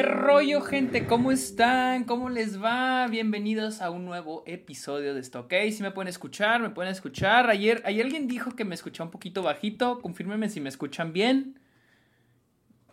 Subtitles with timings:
[0.00, 1.06] ¿Qué rollo, gente?
[1.06, 2.04] ¿Cómo están?
[2.04, 3.06] ¿Cómo les va?
[3.08, 5.52] Bienvenidos a un nuevo episodio de esto, ¿ok?
[5.72, 7.50] Si me pueden escuchar, me pueden escuchar.
[7.50, 10.00] Ayer, ayer alguien dijo que me escuchaba un poquito bajito.
[10.00, 11.60] Confírmenme si me escuchan bien.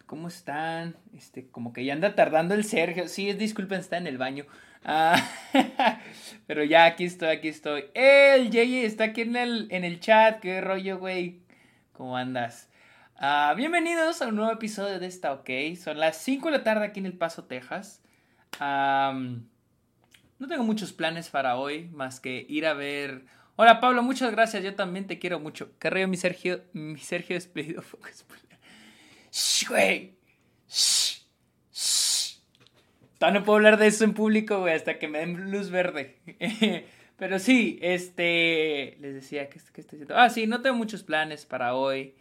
[0.06, 0.98] ¿Cómo están?
[1.16, 3.08] Este, como que ya anda tardando el Sergio.
[3.08, 4.46] Sí, disculpen, está en el baño.
[4.84, 5.16] Ah,
[6.46, 7.86] pero ya aquí estoy, aquí estoy.
[7.94, 10.42] El JJ está aquí en el, en el chat.
[10.42, 11.40] ¿Qué rollo, güey?
[11.94, 12.68] ¿Cómo andas?
[13.20, 15.50] Ah, bienvenidos a un nuevo episodio de esta, ok.
[15.76, 18.04] Son las 5 de la tarde aquí en El Paso, Texas.
[18.60, 23.26] no tengo muchos planes para hoy, más que ir a ver.
[23.56, 24.64] Hola Pablo, muchas gracias.
[24.64, 25.72] Yo también te quiero mucho.
[25.80, 26.62] ¿Qué río, mi Sergio?
[26.74, 27.82] Mi Sergio despedido.
[29.32, 30.16] Shh, güey.
[30.70, 31.24] Shh.
[31.74, 32.38] Shh.
[33.20, 36.20] no puedo hablar de eso en público, güey, hasta que me den luz verde.
[37.18, 38.96] Pero sí, este.
[39.00, 42.14] Les decía que, que estoy Ah, sí, no tengo muchos planes para hoy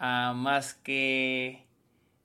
[0.00, 1.64] más que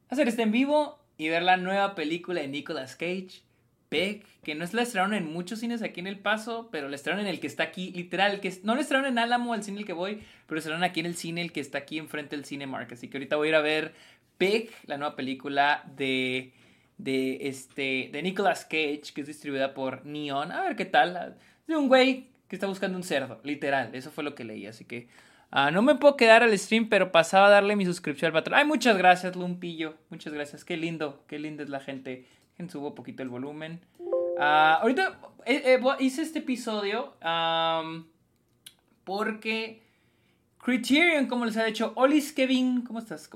[0.09, 3.41] hacer este en vivo y ver la nueva película de Nicolas Cage,
[3.89, 6.95] Peg, que no es la estrenaron en muchos cines aquí en El Paso, pero la
[6.95, 9.79] estrenaron en el que está aquí, literal, que no la estrenaron en Álamo, el cine
[9.79, 12.35] el que voy, pero la estrenaron aquí en el cine, el que está aquí enfrente
[12.35, 13.93] del Cinemark, así que ahorita voy a ir a ver
[14.37, 16.53] Peg, la nueva película de
[16.97, 21.75] de este de Nicolas Cage, que es distribuida por Neon, a ver qué tal, de
[21.75, 25.07] un güey que está buscando un cerdo, literal, eso fue lo que leí, así que
[25.57, 28.59] Ah, no me puedo quedar al stream, pero pasaba a darle mi suscripción al patrón.
[28.59, 29.95] Ay, muchas gracias, Lumpillo.
[30.09, 30.65] Muchas gracias.
[30.65, 32.27] Qué lindo, qué linda es la gente.
[32.67, 33.79] Subo un poquito el volumen.
[34.37, 37.13] Ah, ahorita eh, eh, hice este episodio
[39.05, 39.81] porque
[40.57, 43.29] Criterion, como les ha dicho, Olis Kevin, ¿cómo estás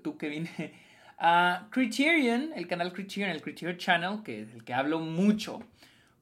[0.00, 0.48] tú, Kevin?
[1.18, 5.60] Uh, Criterion, el canal Criterion, el Criterion Channel, que es el que hablo mucho,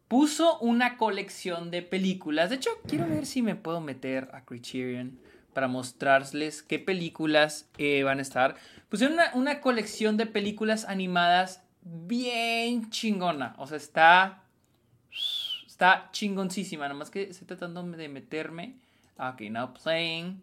[0.08, 2.48] puso una colección de películas.
[2.48, 5.20] De hecho, quiero ver si me puedo meter a Criterion
[5.52, 8.56] para mostrarles qué películas eh, van a estar.
[8.88, 13.54] Pusieron una, una, colección de películas animadas bien chingona.
[13.58, 14.42] O sea, está.
[15.66, 16.84] Está chingoncísima.
[16.84, 18.76] Nada más que estoy tratando de meterme.
[19.16, 20.42] Ah, ok, now playing.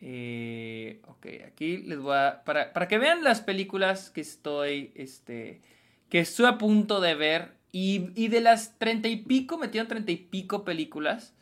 [0.00, 2.42] Eh, ok, aquí les voy a.
[2.44, 4.92] Para, para, que vean las películas que estoy.
[4.94, 5.60] Este.
[6.08, 7.56] Que estoy a punto de ver.
[7.70, 11.34] Y, y de las treinta y pico, metieron treinta y pico películas.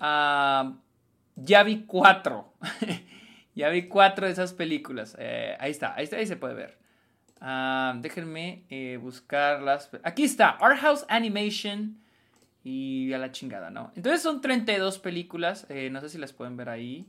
[0.00, 0.74] Ah
[1.42, 2.52] ya vi cuatro.
[3.54, 5.16] ya vi cuatro de esas películas.
[5.18, 6.78] Eh, ahí está, ahí se puede ver.
[7.40, 9.90] Ah, déjenme eh, buscarlas.
[10.02, 11.98] Aquí está, Art House Animation.
[12.64, 13.92] Y a la chingada, ¿no?
[13.94, 15.66] Entonces son 32 películas.
[15.70, 17.06] Eh, no sé si las pueden ver ahí.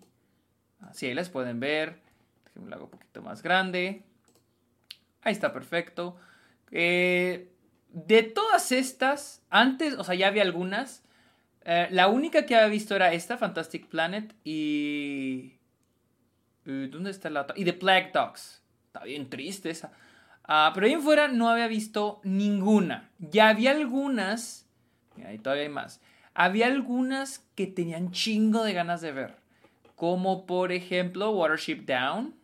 [0.79, 1.99] Ah, sí, ahí las pueden ver.
[2.45, 4.03] Déjenme lo hago un poquito más grande.
[5.21, 6.17] Ahí está, perfecto.
[6.71, 11.03] de todas estas, antes, o sea, ya había algunas.
[11.65, 15.53] Eh, la única que había visto era esta, Fantastic Planet, y...
[16.65, 17.57] ¿Dónde está la otra?
[17.57, 18.61] Y The Black Dogs.
[18.87, 19.91] Está bien triste esa.
[20.43, 23.09] Ah, pero ahí en fuera no había visto ninguna.
[23.17, 24.67] Ya había algunas...
[25.25, 26.01] Ahí todavía hay más.
[26.33, 29.35] Había algunas que tenían chingo de ganas de ver.
[29.95, 32.35] Como por ejemplo Watership Down.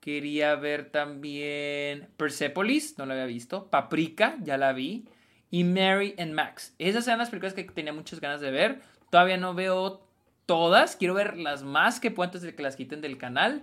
[0.00, 3.68] Quería ver también Persepolis, no la había visto.
[3.68, 5.06] Paprika, ya la vi
[5.50, 6.74] y Mary and Max.
[6.78, 8.80] Esas eran las películas que tenía muchas ganas de ver.
[9.10, 10.06] Todavía no veo
[10.46, 13.62] todas, quiero ver las más que puedo antes de que las quiten del canal.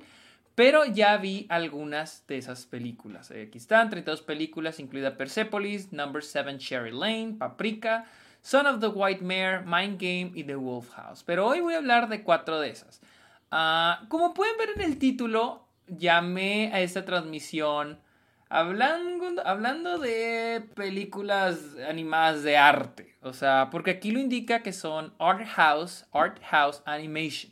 [0.55, 3.29] Pero ya vi algunas de esas películas.
[3.29, 8.05] Eh, aquí están, 32 películas, incluida Persepolis, Number 7 Cherry Lane, Paprika,
[8.41, 11.23] Son of the White Mare, Mind Game y The Wolf House.
[11.23, 13.01] Pero hoy voy a hablar de cuatro de esas.
[13.51, 17.99] Ah, como pueden ver en el título, llamé a esta transmisión
[18.47, 25.15] Hablando, hablando de películas animadas de arte, o sea, porque aquí lo indica que son
[25.17, 27.51] art house, art house animation.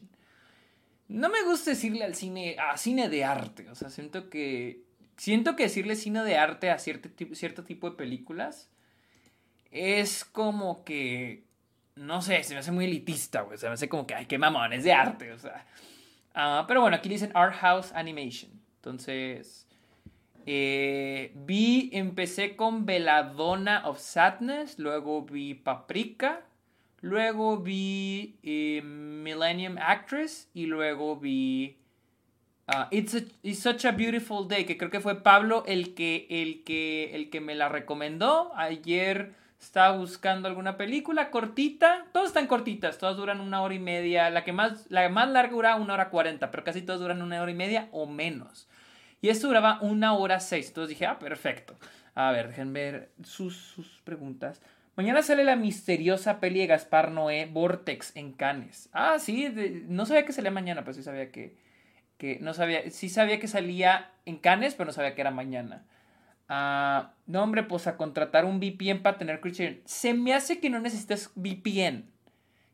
[1.07, 4.83] No me gusta decirle al cine, a cine de arte, o sea, siento que,
[5.17, 8.69] siento que decirle cine de arte a cierto, cierto tipo de películas
[9.71, 11.43] es como que,
[11.95, 14.37] no sé, se me hace muy elitista, güey, se me hace como que, ay, qué
[14.37, 15.65] mamón, es de arte, o sea.
[16.35, 19.67] Ah, pero bueno, aquí dicen art house animation, entonces...
[20.45, 26.41] Eh, vi, empecé con Belladonna of Sadness, luego vi Paprika,
[26.99, 31.77] luego vi eh, Millennium Actress y luego vi
[32.67, 33.23] uh, It's,
[33.57, 37.39] Such a Beautiful Day, que creo que fue Pablo el que, el que, el que
[37.39, 38.51] me la recomendó.
[38.57, 44.29] Ayer estaba buscando alguna película cortita, todas están cortitas, todas duran una hora y media,
[44.29, 47.41] la que más, la más larga dura una hora cuarenta, pero casi todas duran una
[47.41, 48.67] hora y media o menos.
[49.23, 50.67] Y esto duraba una hora seis.
[50.67, 51.77] Entonces dije, ah, perfecto.
[52.13, 54.61] A ver, dejen ver sus, preguntas.
[54.97, 58.89] Mañana sale la misteriosa peli de Gaspar Noé, Vortex, en Cannes.
[58.91, 59.47] Ah, sí,
[59.87, 61.55] no sabía que salía mañana, pero sí sabía que,
[62.17, 65.85] que, no sabía, sí sabía que salía en Cannes, pero no sabía que era mañana.
[66.49, 69.79] Ah, no, hombre, pues a contratar un VPN para tener Criterion.
[69.85, 72.09] Se me hace que no necesitas VPN.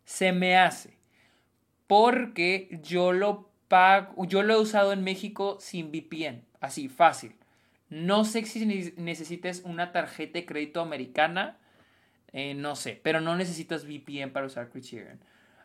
[0.03, 0.97] Se me hace.
[1.85, 3.48] Porque yo lo
[4.27, 6.43] yo lo he usado en México sin VPN.
[6.59, 7.35] Así, fácil.
[7.89, 8.65] No sé si
[8.97, 11.57] necesites una tarjeta de crédito americana.
[12.31, 15.19] Eh, no sé, pero no necesitas VPN para usar Criterion.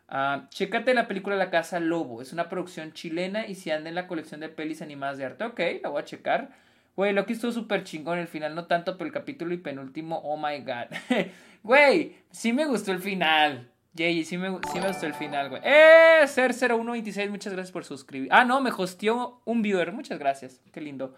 [0.09, 2.21] Uh, chécate la película La Casa Lobo.
[2.21, 5.43] Es una producción chilena y si anda en la colección de pelis animadas de arte.
[5.45, 6.51] Ok, la voy a checar.
[6.95, 8.19] Güey, Loki estuvo súper chingón.
[8.19, 10.95] El final no tanto, pero el capítulo y penúltimo, oh my god.
[11.63, 13.71] Güey, sí me gustó el final.
[13.97, 15.61] Jay, sí me, sí me gustó el final, güey.
[15.63, 16.21] ¡Eh!
[16.23, 18.29] Ser0126, muchas gracias por suscribir.
[18.31, 19.93] Ah, no, me hosteó un viewer.
[19.93, 20.61] Muchas gracias.
[20.73, 21.15] Qué lindo.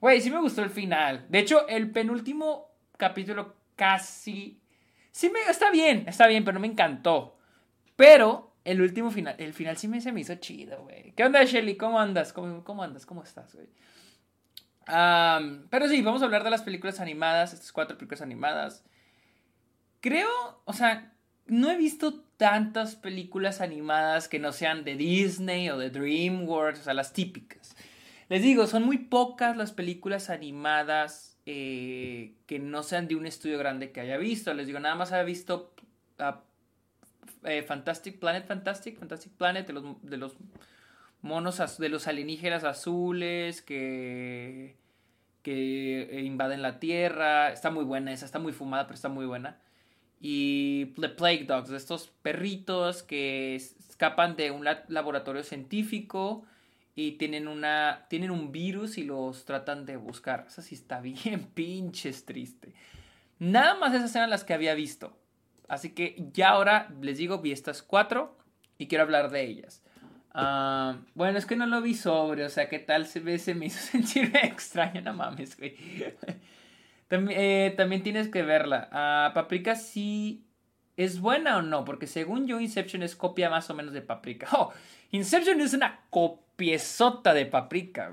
[0.00, 1.26] Güey, sí me gustó el final.
[1.28, 4.60] De hecho, el penúltimo capítulo casi.
[5.10, 5.40] Sí me.
[5.48, 7.38] Está bien, está bien, pero no me encantó.
[7.96, 11.12] Pero el último final, el final sí me, se me hizo chido, güey.
[11.12, 11.76] ¿Qué onda, Shelly?
[11.76, 12.32] ¿Cómo andas?
[12.32, 13.06] ¿Cómo, cómo andas?
[13.06, 13.68] ¿Cómo estás, güey?
[15.70, 18.84] pero sí, vamos a hablar de las películas animadas, estas cuatro películas animadas.
[20.00, 20.28] Creo,
[20.64, 21.12] o sea,
[21.50, 26.82] no he visto tantas películas animadas que no sean de Disney o de DreamWorks, o
[26.84, 27.76] sea, las típicas.
[28.28, 33.58] Les digo, son muy pocas las películas animadas eh, que no sean de un estudio
[33.58, 34.54] grande que haya visto.
[34.54, 35.74] Les digo, nada más he visto
[37.44, 40.36] eh, Fantastic Planet, Fantastic, Fantastic Planet de los, de los
[41.22, 44.76] monos, de los alienígenas azules que,
[45.42, 47.52] que eh, invaden la Tierra.
[47.52, 49.58] Está muy buena esa, está muy fumada, pero está muy buena.
[50.20, 56.44] Y The Plague Dogs, de estos perritos que escapan de un laboratorio científico
[56.94, 60.44] y tienen, una, tienen un virus y los tratan de buscar.
[60.46, 62.74] Esa sí está bien pinches triste.
[63.38, 65.16] Nada más esas eran las que había visto.
[65.68, 68.36] Así que ya ahora les digo, vi estas cuatro
[68.76, 69.82] y quiero hablar de ellas.
[70.32, 73.54] Ah, bueno, es que no lo vi sobre, o sea, ¿qué tal se, ve, se
[73.54, 75.00] me hizo sentir extraño?
[75.00, 75.76] No mames, güey.
[77.10, 78.88] También, eh, también tienes que verla.
[78.92, 80.46] Uh, Paprika sí
[80.96, 84.46] es buena o no, porque según yo, Inception es copia más o menos de Paprika.
[84.56, 84.72] Oh,
[85.10, 88.12] Inception es una copiezota de Paprika.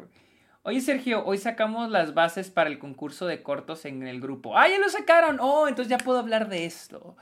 [0.63, 4.57] Oye, Sergio, hoy sacamos las bases para el concurso de cortos en el grupo.
[4.57, 5.37] ¡Ah, ya lo sacaron!
[5.39, 7.15] Oh, entonces ya puedo hablar de esto.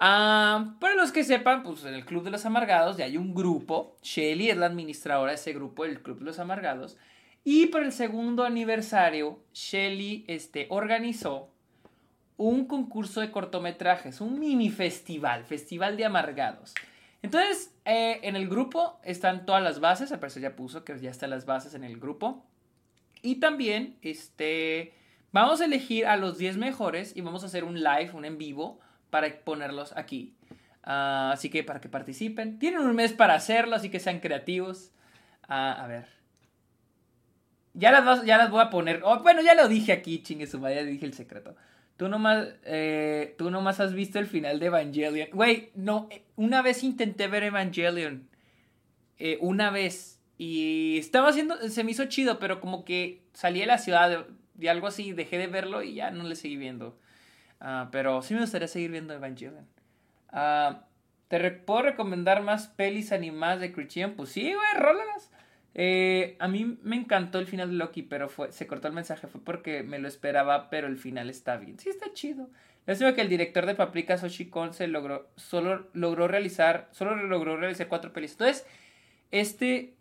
[0.00, 3.34] Ah, para los que sepan, pues en el Club de los Amargados ya hay un
[3.34, 3.98] grupo.
[4.02, 6.96] Shelly es la administradora de ese grupo, el Club de los Amargados.
[7.44, 11.50] Y para el segundo aniversario, Shelly este, organizó
[12.36, 16.74] un concurso de cortometrajes, un mini festival, festival de amargados.
[17.22, 21.10] Entonces, eh, en el grupo están todas las bases, al parecer ya puso que ya
[21.10, 22.44] están las bases en el grupo.
[23.22, 24.94] Y también, este,
[25.30, 28.38] vamos a elegir a los 10 mejores y vamos a hacer un live, un en
[28.38, 28.80] vivo,
[29.10, 30.34] para ponerlos aquí.
[30.82, 32.58] Ah, así que para que participen.
[32.58, 34.90] Tienen un mes para hacerlo, así que sean creativos.
[35.46, 36.21] Ah, a ver.
[37.74, 39.00] Ya las, ya las voy a poner.
[39.04, 41.56] Oh, bueno, ya lo dije aquí, chingue su madre, ya dije el secreto.
[41.96, 45.28] Tú nomás, eh, tú has visto el final de Evangelion.
[45.32, 48.28] Güey, no, una vez intenté ver Evangelion.
[49.18, 50.20] Eh, una vez.
[50.38, 54.70] Y estaba haciendo, se me hizo chido, pero como que salí de la ciudad de
[54.70, 56.98] algo así, dejé de verlo y ya no le seguí viendo.
[57.60, 59.66] Ah, pero sí me gustaría seguir viendo Evangelion.
[60.32, 60.74] Uh,
[61.28, 64.14] ¿Te puedo recomendar más pelis animadas de Christian?
[64.14, 65.31] Pues sí, güey, rólalas.
[65.74, 69.26] Eh, a mí me encantó el final de Loki, pero fue, se cortó el mensaje.
[69.26, 71.78] Fue porque me lo esperaba, pero el final está bien.
[71.78, 72.50] Sí, está chido.
[72.86, 77.56] Lástima que el director de Paprika, Soshi Kon, se logró, solo logró realizar, solo logró
[77.56, 78.32] realizar cuatro pelis.
[78.32, 78.66] Entonces,
[79.30, 79.94] este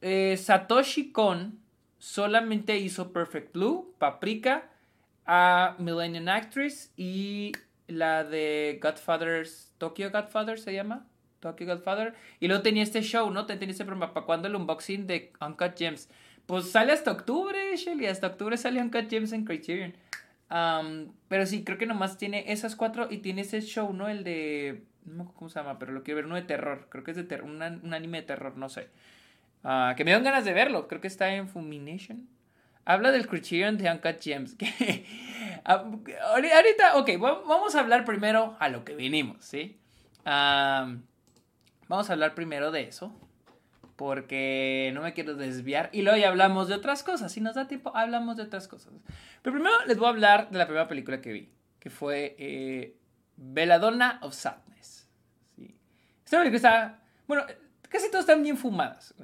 [0.00, 1.58] eh, Satoshi Kon
[1.98, 4.70] solamente hizo Perfect Blue, Paprika,
[5.26, 7.52] a Millennium Actress y
[7.86, 11.06] la de Godfathers, Tokyo Godfather se llama,
[11.44, 12.14] Tokyo Godfather.
[12.40, 13.46] Y luego tenía este show, ¿no?
[13.46, 16.08] Tenía este programa para cuando el unboxing de Uncut Gems.
[16.46, 19.94] Pues sale hasta octubre, Shelly, hasta octubre sale Uncut Gems en Criterion.
[21.28, 24.08] pero sí, creo que nomás tiene esas cuatro y tiene ese show, ¿no?
[24.08, 24.84] El de...
[25.04, 26.86] No sé cómo se llama, pero lo quiero ver, uno de terror.
[26.88, 28.88] Creo que es de terror, un, anime de terror, no sé.
[29.62, 30.88] Ah, que me dan ganas de verlo.
[30.88, 32.26] Creo que está en Fulmination.
[32.86, 34.56] Habla del Criterion de Uncut Gems.
[35.66, 35.82] Ah,
[36.34, 39.78] ahorita, ok, vamos a hablar primero a lo que vinimos, ¿sí?
[41.88, 43.14] Vamos a hablar primero de eso.
[43.96, 45.88] Porque no me quiero desviar.
[45.92, 47.30] Y luego ya hablamos de otras cosas.
[47.30, 48.92] Si nos da tiempo, hablamos de otras cosas.
[49.42, 51.52] Pero primero les voy a hablar de la primera película que vi.
[51.78, 52.96] Que fue eh,
[53.36, 55.08] Belladonna of Sadness.
[56.24, 57.02] Esta película está...
[57.28, 57.44] Bueno,
[57.88, 59.14] casi todas están bien fumadas.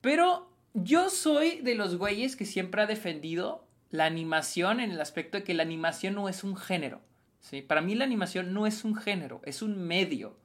[0.00, 5.38] Pero yo soy de los güeyes que siempre ha defendido la animación en el aspecto
[5.38, 7.00] de que la animación no es un género.
[7.40, 7.62] ¿sí?
[7.62, 10.36] Para mí la animación no es un género, es un medio.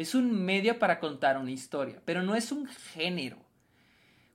[0.00, 3.36] Es un medio para contar una historia, pero no es un género.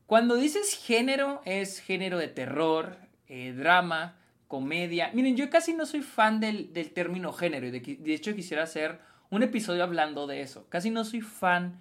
[0.05, 4.15] Cuando dices género, es género de terror, eh, drama,
[4.47, 5.09] comedia.
[5.15, 7.65] Miren, yo casi no soy fan del, término género.
[7.65, 8.99] Y de, de hecho quisiera hacer
[9.31, 10.69] un episodio hablando de eso.
[10.69, 11.79] Casi no soy fan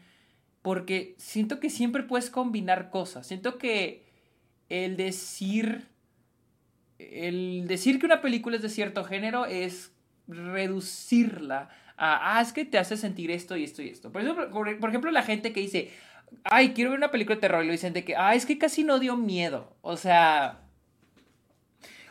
[0.62, 3.26] porque siento que siempre puedes combinar cosas.
[3.26, 4.06] Siento que
[4.70, 5.88] el decir
[6.98, 9.92] el decir que una película es de cierto género es
[10.26, 14.10] reducirla ah, es que te hace sentir esto y esto y esto.
[14.10, 15.90] Por, ejemplo, por, ejemplo, la gente que dice,
[16.44, 18.58] ay, quiero ver una película de terror y lo dicen de que, ah, es que
[18.58, 19.76] casi no dio miedo.
[19.82, 20.60] O sea...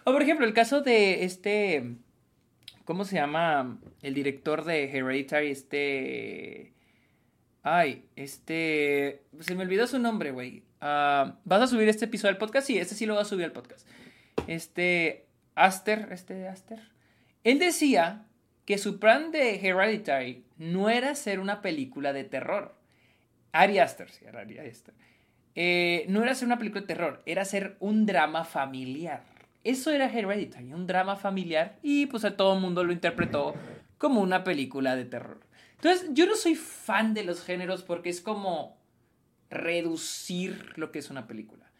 [0.05, 1.95] O por ejemplo, el caso de este...
[2.85, 3.79] ¿Cómo se llama?
[4.01, 6.73] El director de Hereditary, este...
[7.61, 9.23] Ay, este...
[9.39, 10.63] Se me olvidó su nombre, güey.
[10.81, 12.67] Ah, ¿Vas a subir este episodio al podcast?
[12.67, 13.87] Sí, este sí lo voy a subir al podcast.
[14.47, 15.27] Este...
[15.55, 16.79] Aster, este Aster.
[17.43, 18.25] Él decía
[18.65, 22.75] que su plan de Hereditary no era ser una película de terror.
[23.51, 24.93] Ari Aster, sí, Ari Aster.
[25.55, 29.23] Eh, no era ser una película de terror, era ser un drama familiar.
[29.63, 33.53] Eso era Hereditary, un drama familiar y pues a todo el mundo lo interpretó
[33.97, 35.39] como una película de terror.
[35.75, 38.77] Entonces, yo no soy fan de los géneros porque es como
[39.49, 41.71] reducir lo que es una película.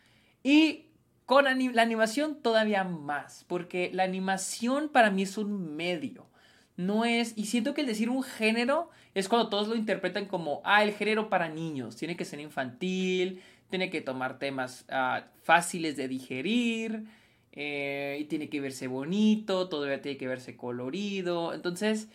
[0.44, 0.88] Y
[1.26, 6.28] con la animación todavía más, porque la animación para mí es un medio
[6.76, 10.62] no es, y siento que el decir un género es cuando todos lo interpretan como,
[10.64, 15.96] ah, el género para niños, tiene que ser infantil, tiene que tomar temas ah, fáciles
[15.98, 17.06] de digerir,
[17.52, 22.08] eh, y tiene que verse bonito, todavía tiene que verse colorido, entonces,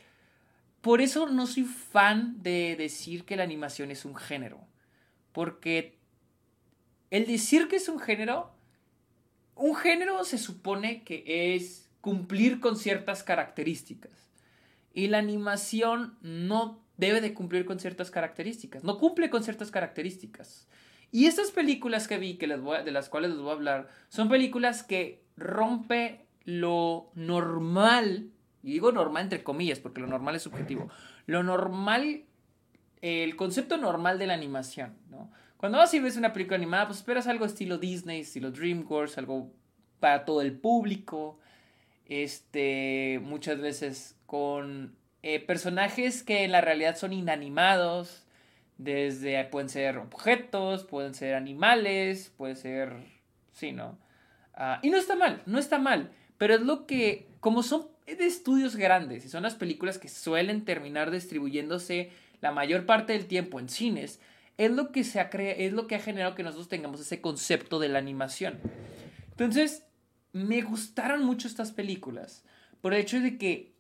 [0.80, 4.66] por eso no soy fan de decir que la animación es un género,
[5.32, 5.98] porque
[7.10, 8.52] el decir que es un género,
[9.54, 14.27] un género se supone que es cumplir con ciertas características.
[14.92, 20.68] Y la animación no debe de cumplir con ciertas características, no cumple con ciertas características.
[21.10, 23.88] Y estas películas que vi, que les voy de las cuales les voy a hablar,
[24.08, 28.30] son películas que rompe lo normal,
[28.62, 30.90] y digo normal entre comillas, porque lo normal es subjetivo,
[31.26, 32.24] lo normal,
[33.00, 35.30] el concepto normal de la animación, ¿no?
[35.56, 39.52] Cuando vas y ves una película animada, pues esperas algo estilo Disney, estilo DreamWorks, algo
[39.98, 41.38] para todo el público,
[42.06, 48.26] este, muchas veces con eh, personajes que en la realidad son inanimados,
[48.76, 52.92] desde pueden ser objetos, pueden ser animales, puede ser,
[53.52, 53.98] sí, ¿no?
[54.52, 58.26] Ah, y no está mal, no está mal, pero es lo que, como son de
[58.26, 62.10] estudios grandes y son las películas que suelen terminar distribuyéndose
[62.42, 64.20] la mayor parte del tiempo en cines,
[64.58, 67.78] es lo que se ha es lo que ha generado que nosotros tengamos ese concepto
[67.78, 68.60] de la animación.
[69.30, 69.84] Entonces,
[70.34, 72.44] me gustaron mucho estas películas
[72.82, 73.77] por el hecho de que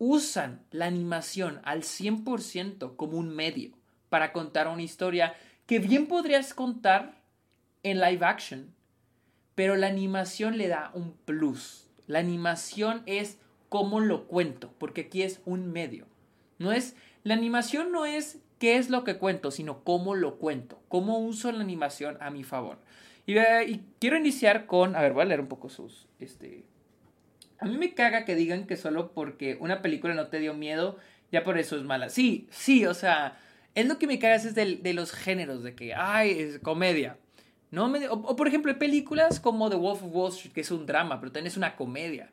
[0.00, 3.70] usan la animación al 100% como un medio
[4.08, 5.34] para contar una historia
[5.66, 7.20] que bien podrías contar
[7.82, 8.74] en live action,
[9.54, 11.86] pero la animación le da un plus.
[12.06, 13.38] La animación es
[13.68, 16.06] cómo lo cuento, porque aquí es un medio.
[16.58, 20.80] No es la animación no es qué es lo que cuento, sino cómo lo cuento,
[20.88, 22.78] cómo uso la animación a mi favor.
[23.26, 26.64] Eh, y, quiero iniciar con, a ver, voy a leer un poco sus, este...
[27.60, 30.98] A mí me caga que digan que solo porque una película no te dio miedo,
[31.30, 32.08] ya por eso es mala.
[32.08, 33.38] Sí, sí, o sea,
[33.74, 37.18] es lo que me caga es de, los géneros, de que, ay, es comedia.
[37.70, 40.86] No o, por ejemplo, hay películas como The Wolf of Wall Street, que es un
[40.86, 42.32] drama, pero también es una comedia.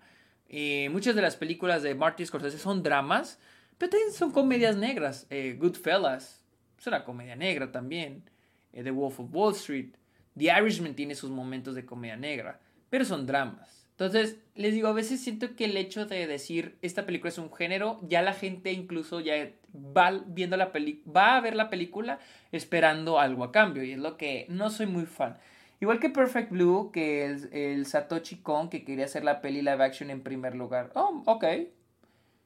[0.49, 3.39] Eh, muchas de las películas de Martin Scorsese son dramas,
[3.77, 5.27] pero también son comedias negras.
[5.29, 6.41] Eh, Goodfellas
[6.79, 8.23] es una comedia negra también.
[8.71, 9.93] The Wolf of Wall Street.
[10.37, 13.76] The Irishman tiene sus momentos de comedia negra, pero son dramas.
[13.99, 17.51] Entonces, les digo, a veces siento que el hecho de decir esta película es un
[17.51, 20.71] género, ya la gente incluso ya va viendo la
[21.15, 22.19] va a ver la película
[22.51, 25.37] esperando algo a cambio, y es lo que no soy muy fan.
[25.79, 29.83] Igual que Perfect Blue, que el, el Satoshi Kon, que quería hacer la peli live
[29.83, 30.91] action en primer lugar.
[30.93, 31.45] Oh, ok.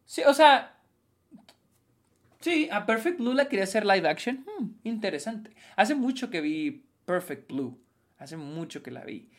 [0.06, 0.78] Sí, o sea,
[2.42, 4.46] Sí, a Perfect Blue la quería hacer live action.
[4.46, 5.52] Hmm, interesante.
[5.76, 7.78] Hace mucho que vi Perfect Blue.
[8.18, 9.30] Hace mucho que la vi.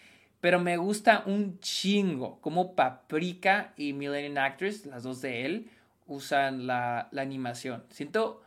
[0.42, 5.70] Pero me gusta un chingo como Paprika y Millennium Actress, las dos de él,
[6.08, 7.84] usan la, animación.
[7.90, 8.42] Siento.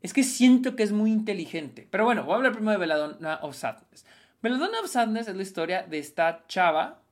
[0.00, 1.86] Es que siento que es muy inteligente.
[1.90, 4.06] Pero bueno, voy a hablar primero de Belladonna of Sadness.
[4.40, 7.02] Belladonna of Sadness es la historia de esta chava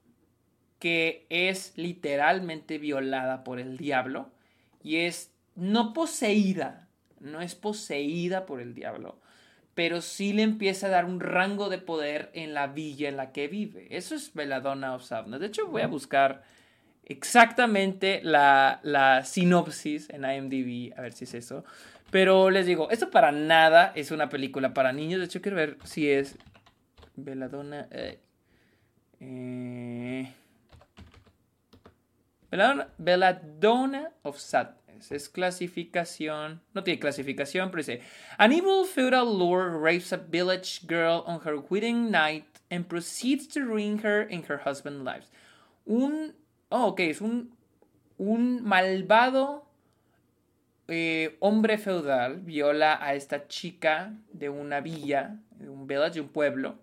[0.78, 4.30] que es literalmente violada por el diablo
[4.82, 6.88] y es no poseída,
[7.20, 9.20] no es poseída por el diablo,
[9.74, 13.32] pero sí le empieza a dar un rango de poder en la villa en la
[13.32, 13.86] que vive.
[13.90, 15.40] Eso es Belladonna of Sadness.
[15.40, 16.42] De hecho, voy a buscar
[17.04, 21.64] exactamente la, la sinopsis en IMDb, a ver si es eso.
[22.10, 25.20] Pero les digo, esto para nada es una película para niños.
[25.20, 26.36] De hecho, quiero ver si es
[27.16, 27.88] Belladonna.
[27.90, 28.18] Eh,
[29.20, 30.32] eh
[32.98, 34.38] Belladonna of
[35.10, 38.02] Es clasificación, no tiene clasificación, pero dice,
[38.38, 43.60] An evil feudal lord rapes a village girl on her wedding night and proceeds to
[43.64, 45.30] ruin her and her husband's lives.
[45.86, 46.34] Un,
[46.70, 47.52] oh, ok, es un,
[48.18, 49.66] un malvado
[50.88, 56.28] eh, hombre feudal viola a esta chica de una villa, de un village, de un
[56.28, 56.78] pueblo,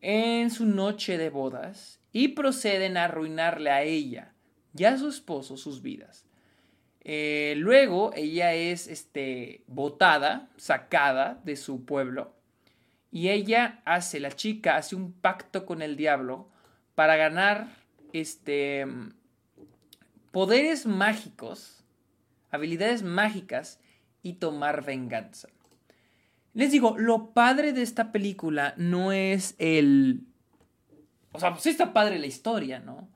[0.00, 4.32] en su noche de bodas y proceden a arruinarle a ella
[4.76, 6.26] y a su esposo sus vidas.
[7.04, 12.32] Eh, luego ella es este, botada, sacada de su pueblo
[13.12, 16.48] y ella hace, la chica hace un pacto con el diablo
[16.94, 17.68] para ganar
[18.14, 18.86] este,
[20.30, 21.84] poderes mágicos,
[22.50, 23.80] habilidades mágicas
[24.22, 25.48] y tomar venganza.
[26.54, 30.22] Les digo, lo padre de esta película no es el...
[31.32, 33.08] O sea, sí está padre la historia, ¿no?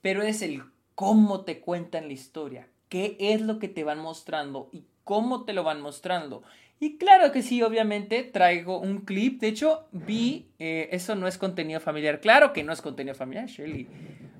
[0.00, 0.62] Pero es el
[0.94, 5.52] cómo te cuentan la historia, qué es lo que te van mostrando y cómo te
[5.52, 6.42] lo van mostrando.
[6.78, 9.40] Y claro que sí, obviamente traigo un clip.
[9.40, 12.20] De hecho, vi, eh, eso no es contenido familiar.
[12.20, 13.88] Claro que no es contenido familiar, Shelly.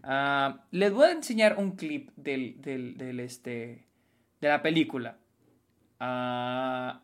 [0.03, 3.87] Ah, les voy a enseñar un clip del, del, este,
[4.41, 5.17] de la película.
[5.99, 6.99] Uh,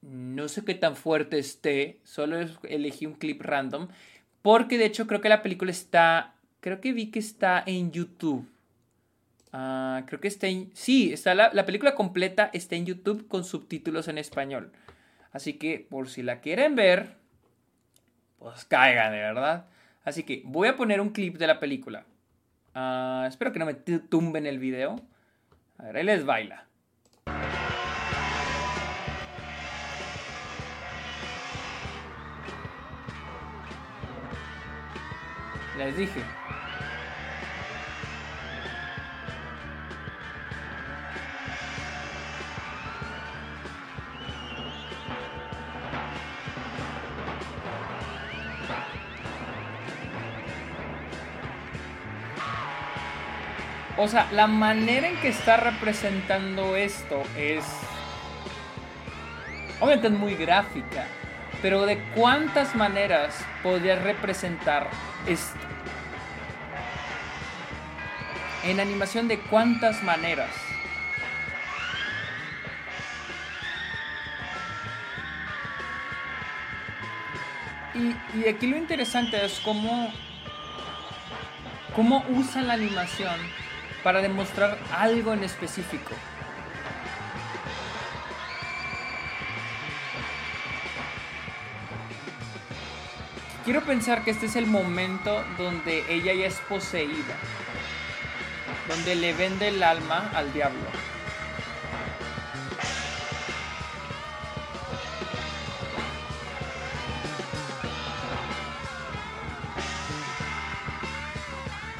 [0.00, 3.88] no sé qué tan fuerte esté, solo elegí un clip random,
[4.42, 8.48] porque de hecho creo que la película está, creo que vi que está en YouTube.
[9.52, 13.44] Ah, creo que está en, sí, está la, la, película completa está en YouTube con
[13.44, 14.72] subtítulos en español.
[15.32, 17.16] Así que por si la quieren ver,
[18.38, 19.66] pues caigan, de verdad.
[20.04, 22.04] Así que voy a poner un clip de la película.
[22.74, 24.96] Ah, espero que no me tumben el video.
[25.78, 26.66] A ver, él les baila.
[35.76, 36.37] Les dije.
[54.00, 57.64] O sea, la manera en que está representando esto es...
[59.80, 61.04] Obviamente es muy gráfica,
[61.60, 64.88] pero de cuántas maneras podrías representar
[65.26, 65.58] esto.
[68.62, 70.50] En animación de cuántas maneras.
[77.94, 80.12] Y, aquí lo interesante es cómo,
[81.96, 83.34] cómo usan la animación
[84.08, 86.14] para demostrar algo en específico.
[93.66, 97.36] Quiero pensar que este es el momento donde ella ya es poseída,
[98.88, 101.17] donde le vende el alma al diablo.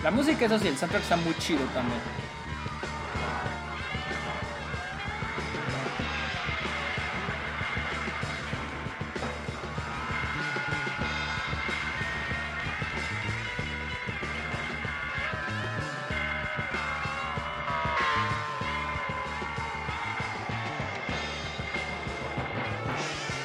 [0.08, 2.00] La música, eso sí, el soundtrack está muy chido también.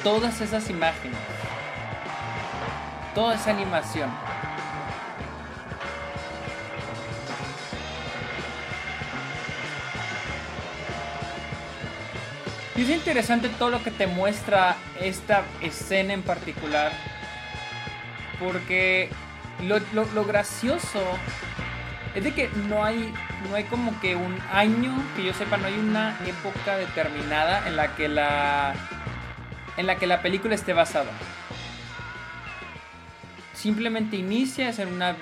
[0.02, 1.18] todas esas imágenes,
[3.14, 4.33] toda esa animación.
[12.76, 16.90] Y es interesante todo lo que te muestra esta escena en particular,
[18.40, 19.10] porque
[19.62, 21.00] lo, gracioso
[22.16, 23.14] es de que no hay,
[23.48, 27.76] no hay como que un año, que yo sepa, no hay una época determinada en
[27.76, 28.74] la que la
[29.76, 31.10] en la que la película esté basada.
[33.52, 35.16] Simplemente inicia en una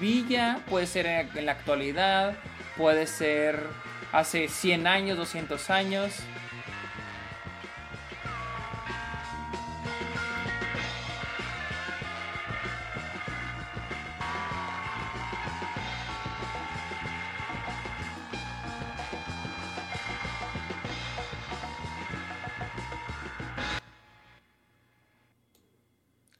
[0.00, 2.34] villa, puede ser en la actualidad,
[2.76, 3.66] puede ser
[4.12, 6.12] hace 100 años, 200 años.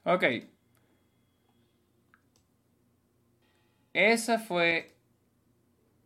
[0.07, 0.23] Ok.
[3.93, 4.95] Esa fue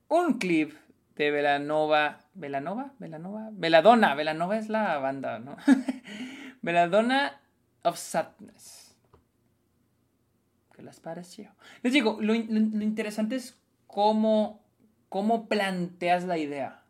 [0.09, 0.73] un clip
[1.17, 2.25] de Velanova.
[2.33, 2.95] ¿Velanova?
[2.99, 3.51] ¿Velanova?
[3.53, 4.15] Veladona.
[4.15, 5.59] Velanova es la banda, ¿no?
[6.63, 7.43] Veladona
[7.83, 8.97] of Sadness.
[10.75, 11.51] ¿Qué les pareció?
[11.83, 14.63] Les digo, lo, interesante es cómo,
[15.11, 16.85] cómo planteas la idea.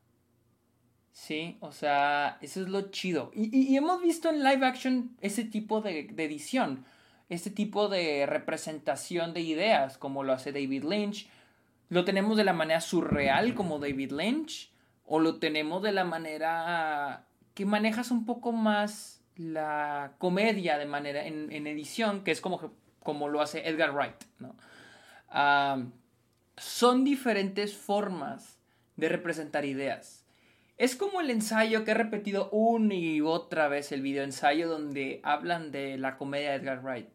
[1.11, 3.33] Sí, o sea, eso es lo chido.
[3.35, 6.85] Y, hemos visto en live action ese tipo de, de, edición,
[7.31, 11.29] este tipo de representación de ideas, como lo hace David Lynch.
[11.88, 14.71] Lo tenemos de la manera surreal, como David Lynch,
[15.07, 21.25] o lo tenemos de la manera que manejas un poco más la comedia de manera
[21.25, 24.25] en, edición, que es como, como lo hace Edgar Wright.
[24.40, 24.55] ¿no?
[26.57, 28.59] son diferentes formas
[28.97, 30.27] de representar ideas.
[30.79, 35.21] Es como el ensayo que he repetido una y otra vez el video ensayo donde
[35.23, 37.09] hablan de la comedia de Edgar Wright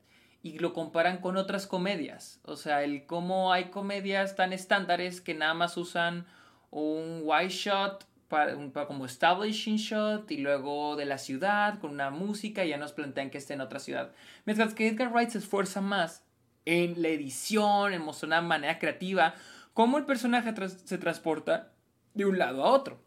[0.45, 2.39] y lo comparan con otras comedias.
[2.43, 6.27] O sea, el cómo hay comedias tan estándares que nada más usan
[6.69, 8.55] un wide shot para,
[8.86, 13.31] como establishing shot y luego de la ciudad con una música y ya nos plantean
[13.31, 14.13] que esté en otra ciudad.
[14.45, 16.23] Mientras que Edgar Wright se esfuerza más
[16.65, 19.34] en la edición, en mostrar una manera creativa,
[19.73, 20.53] cómo el personaje
[20.86, 21.71] se transporta
[22.13, 23.03] de un lado a otro.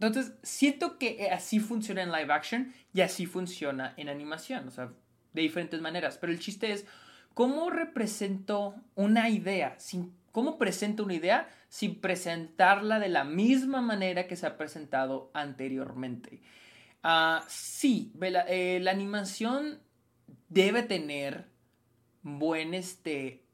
[0.00, 4.90] Entonces, siento que así funciona en live action y así funciona en animación, o sea,
[5.34, 6.16] de diferentes maneras.
[6.18, 6.86] Pero el chiste es,
[7.34, 9.78] ¿cómo represento una idea?
[9.78, 15.30] Sin, ¿Cómo presento una idea sin presentarla de la misma manera que se ha presentado
[15.32, 16.42] anteriormente?
[17.04, 19.78] Ah, sí, la, eh, la animación
[20.48, 21.46] debe tener
[22.22, 23.44] buen este...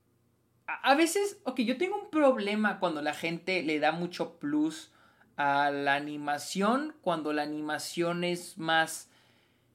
[0.66, 4.90] A, veces, ok, yo tengo un problema cuando la gente le da mucho plus
[5.36, 9.09] a la animación, cuando la animación es más...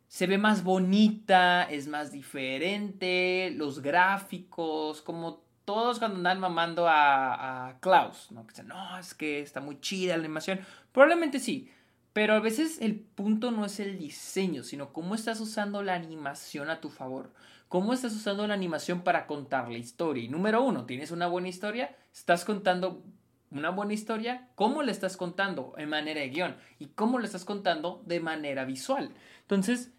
[0.08, 7.70] Se ve más bonita, es más diferente, los gráficos, como todos cuando andan mamando a,
[7.70, 8.46] a Klaus, ¿no?
[8.46, 10.60] Que dicen, no, es que está muy chida la animación.
[10.92, 11.72] Probablemente sí,
[12.14, 16.70] pero a veces el punto no es el diseño, sino cómo estás usando la animación
[16.70, 17.34] a tu favor.
[17.68, 20.24] ¿Cómo estás usando la animación para contar la historia?
[20.24, 21.94] Y número uno, ¿tienes una buena historia?
[22.14, 23.04] ¿Estás contando
[23.52, 24.48] una buena historia?
[24.56, 26.56] ¿Cómo la estás contando en manera de guion?
[26.80, 29.12] ¿Y cómo la estás contando de manera visual?
[29.42, 29.92] Entonces,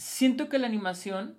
[0.00, 1.36] siento que la animación,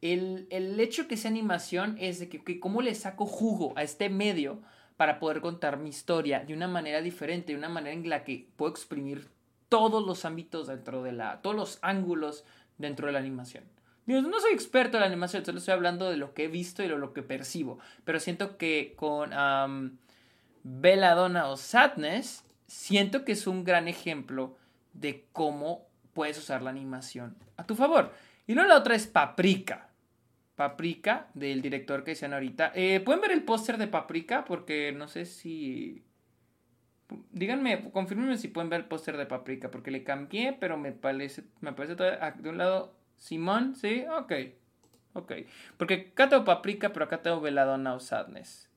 [0.00, 0.48] el,
[0.80, 4.60] hecho que sea animación es de que, que cómo le saco jugo a este medio
[4.96, 8.48] para poder contar mi historia de una manera diferente, de una manera en la que
[8.56, 9.28] puedo exprimir
[9.68, 12.44] todos los ámbitos dentro de la, todos los ángulos
[12.76, 13.64] dentro de la animación
[14.06, 16.88] no soy experto en la animación, solo estoy hablando de lo que he visto y
[16.88, 17.78] de lo que percibo.
[18.04, 19.96] Pero siento que con um,
[20.64, 24.56] Belladonna o Sadness, siento que es un gran ejemplo
[24.92, 28.12] de cómo puedes usar la animación a tu favor.
[28.46, 29.88] Y luego la otra es Paprika.
[30.56, 32.72] Paprika, del director que decían ahorita.
[32.74, 34.44] Eh, ¿Pueden ver el póster de Paprika?
[34.44, 36.04] Porque no sé si...
[37.32, 41.44] Díganme, confirmenme si pueden ver el póster de Paprika, porque le cambié, pero me parece,
[41.60, 44.04] me parece todavía, de un lado Simón, ¿sí?
[44.18, 44.32] Ok.
[45.12, 45.32] Ok.
[45.76, 48.68] Porque acá tengo paprika, pero acá tengo veladona o sadness.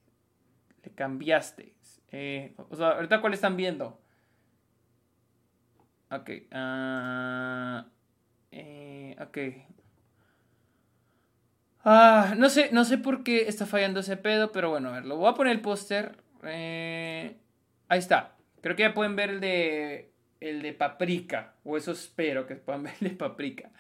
[0.84, 1.74] Le cambiaste.
[2.12, 4.00] Eh, o sea, ahorita cuál están viendo.
[6.14, 6.30] Ok.
[6.52, 7.84] Uh,
[9.22, 9.38] ok.
[11.86, 15.06] Ah, no sé, no sé por qué está fallando ese pedo, pero bueno, a ver,
[15.06, 16.18] lo voy a poner el póster.
[16.44, 17.36] Eh,
[17.90, 18.36] ahí está.
[18.62, 22.84] Creo que ya pueden ver el de el de paprika, o eso espero que puedan
[22.84, 23.72] ver el de paprika.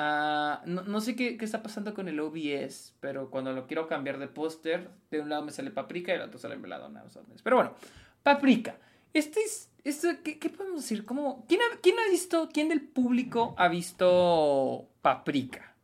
[0.00, 4.28] Ah, no, sé qué, está pasando con el OBS, pero cuando lo quiero cambiar de
[4.28, 7.04] póster, de un lado me sale paprika y del otro sale meladona.
[7.42, 7.74] Pero bueno,
[8.22, 8.76] paprika.
[9.12, 9.67] Este es.
[9.82, 11.04] ¿Qué, podemos decir?
[11.04, 15.74] ¿Cómo, ¿quién, ha, ¿Quién ha visto, quién del público ha visto paprika?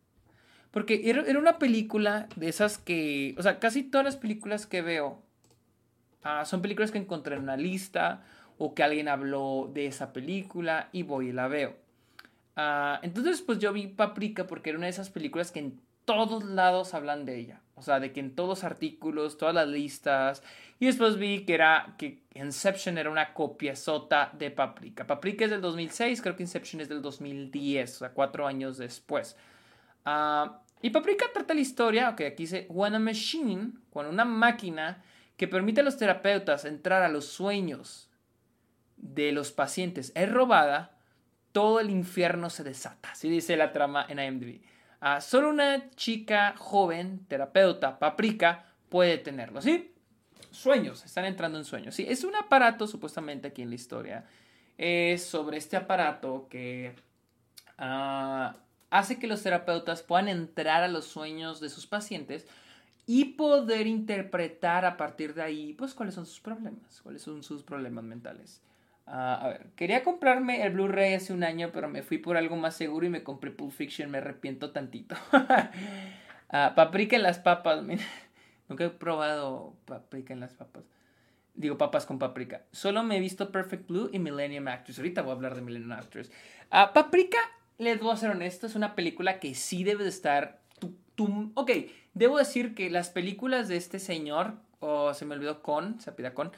[0.71, 3.35] Porque era, una película de esas que.
[3.39, 5.23] O sea, casi todas las películas que veo
[6.25, 8.25] ah, son películas que encontré en una lista
[8.59, 11.77] o que alguien habló de esa película y voy y la veo.
[12.57, 16.45] Ah, entonces, pues yo vi Paprika porque era una de esas películas que en todos
[16.45, 17.61] lados hablan de ella.
[17.77, 20.43] O sea, de que en todos los artículos, todas las listas.
[20.79, 25.07] Y después vi que era que Inception era una copia sota de Paprika.
[25.07, 29.37] Paprika es del 2006, creo que Inception es del 2010, o sea, cuatro años después.
[30.05, 35.03] Ah, y Paprika trata la historia, ok, aquí dice, When a machine, cuando una máquina
[35.37, 38.11] que permite a los terapeutas entrar a los sueños
[38.97, 40.99] de los pacientes es robada,
[41.53, 43.13] todo el infierno se desata.
[43.13, 44.61] Así dice la trama en IMDb.
[45.01, 49.61] Ah, solo una chica joven, terapeuta, paprika, puede tenerlo.
[49.61, 49.93] ¿Sí?
[50.51, 51.95] Sueños, están entrando en sueños.
[51.95, 54.25] Sí, es un aparato, supuestamente aquí en la historia.
[54.79, 56.95] Es sobre este aparato que
[57.79, 58.57] ah,
[58.91, 62.47] hace que los terapeutas puedan entrar a los sueños de sus pacientes
[63.07, 67.63] y poder interpretar a partir de ahí, pues, cuáles son sus problemas, cuáles son sus
[67.63, 68.63] problemas mentales.
[69.07, 72.57] Ah, a ver, quería comprarme el Blu-ray hace un año, pero me fui por algo
[72.57, 75.15] más seguro y me compré Pulp Fiction, me arrepiento tantito.
[75.33, 77.85] uh, paprika en las papas,
[78.69, 80.85] Nunca he probado paprika en las papas.
[81.53, 82.63] Digo, papas con paprika.
[82.73, 84.99] Solo me he visto Perfect Blue y Millennium Actress.
[84.99, 86.33] Ahorita voy a hablar de Millennium Actress.
[86.73, 87.39] Uh, paprika,
[87.77, 90.63] les voy a ser honesto, es una película que sí debe de estar...
[91.55, 91.71] ok,
[92.15, 96.33] debo decir que las películas de este señor, o se me olvidó con, se pida
[96.33, 96.53] con,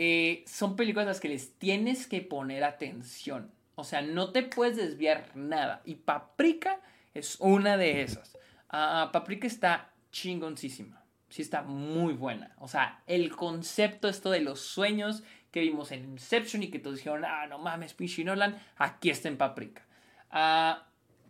[0.00, 3.50] eh, son películas a las que les tienes que poner atención.
[3.74, 5.82] O sea, no te puedes desviar nada.
[5.84, 6.80] Y Paprika
[7.14, 8.38] es una de esas.
[8.72, 11.02] Uh, Paprika está chingoncísima.
[11.28, 12.54] Sí está muy buena.
[12.58, 16.98] O sea, el concepto esto de los sueños que vimos en Inception y que todos
[16.98, 19.84] dijeron, ah, no mames, Pinchy Nolan, aquí está en Paprika.
[20.30, 20.80] Uh,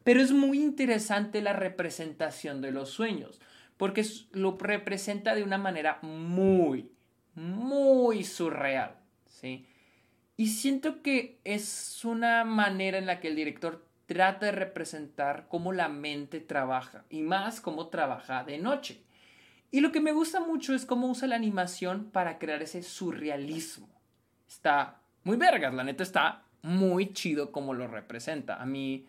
[0.04, 3.40] pero es muy interesante la representación de los sueños,
[3.78, 6.92] porque lo representa de una manera muy,
[7.38, 8.96] muy surreal,
[9.27, 9.66] ¿sí?
[10.37, 15.72] Y siento que es una manera en la que el director trata de representar cómo
[15.72, 19.03] la mente trabaja, y más cómo trabaja de noche.
[19.70, 23.88] Y lo que me gusta mucho es cómo usa la animación para crear ese surrealismo.
[24.48, 28.57] Está muy vergas, la neta está muy chido como lo representa.
[28.61, 29.07] A mí,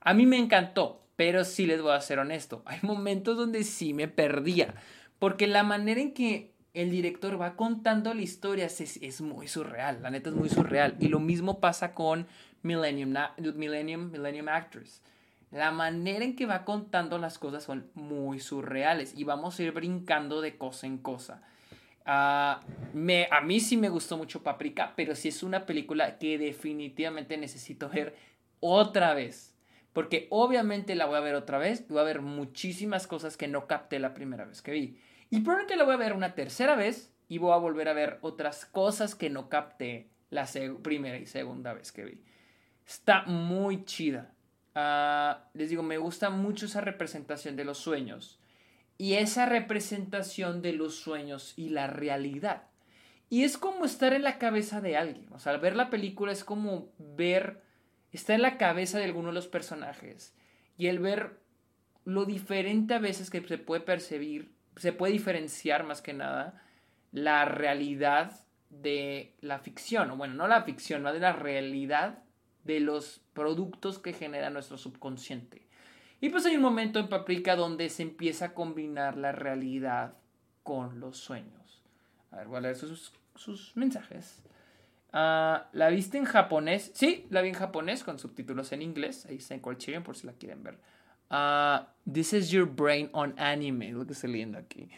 [0.00, 2.62] a mí me encantó, pero sí les voy a ser honesto.
[2.66, 4.74] Hay momentos donde sí me perdía,
[5.18, 10.10] porque la manera en que el director va contando la historia es, muy surreal, la
[10.10, 10.96] neta es muy surreal.
[10.98, 12.26] Y lo mismo pasa con
[12.62, 13.14] Millennium,
[13.54, 15.00] Millennium, Millennium Actress.
[15.52, 19.70] La manera en que va contando las cosas son muy surreales y vamos a ir
[19.70, 21.42] brincando de cosa en cosa.
[22.04, 22.60] Ah,
[22.92, 27.36] me, a mí sí me gustó mucho Paprika, pero sí es una película que definitivamente
[27.36, 28.16] necesito ver
[28.58, 29.54] otra vez.
[29.92, 33.46] Porque obviamente la voy a ver otra vez y voy a ver muchísimas cosas que
[33.46, 34.98] no capté la primera vez que vi.
[35.30, 38.18] Y probablemente la voy a ver una tercera vez y voy a volver a ver
[38.20, 40.46] otras cosas que no capté la
[40.82, 42.22] primera y segunda vez que vi.
[42.86, 44.34] Está muy chida.
[44.74, 48.40] Ah, les digo, me gusta mucho esa representación de los sueños.
[48.98, 52.64] Y esa representación de los sueños y la realidad.
[53.30, 55.26] Y es como estar en la cabeza de alguien.
[55.32, 57.62] O sea, al ver la película es como ver,
[58.12, 60.34] estar en la cabeza de alguno de los personajes.
[60.76, 61.40] Y el ver
[62.04, 66.62] lo diferente a veces que se puede percibir, se puede diferenciar más que nada
[67.12, 70.10] la realidad de la ficción.
[70.10, 72.24] O bueno, no la ficción, no de la realidad
[72.64, 75.66] de los productos que genera nuestro subconsciente.
[76.20, 80.14] Y pues hay un momento en Paprika donde se empieza a combinar la realidad
[80.62, 81.82] con los sueños.
[82.30, 84.42] A ver, voy a leer sus, sus mensajes.
[85.12, 86.90] Ah, ¿La viste en japonés?
[86.94, 89.26] Sí, la vi en japonés con subtítulos en inglés.
[89.26, 90.78] Ahí está en Criterion por si la quieren ver.
[91.30, 93.92] Uh, This is your brain on anime.
[93.92, 94.90] Lo que estoy leyendo aquí.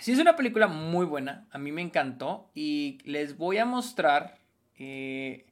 [0.00, 1.46] Sí, es una película muy buena.
[1.50, 2.50] A mí me encantó.
[2.54, 4.38] Y les voy a mostrar
[4.78, 5.44] eh,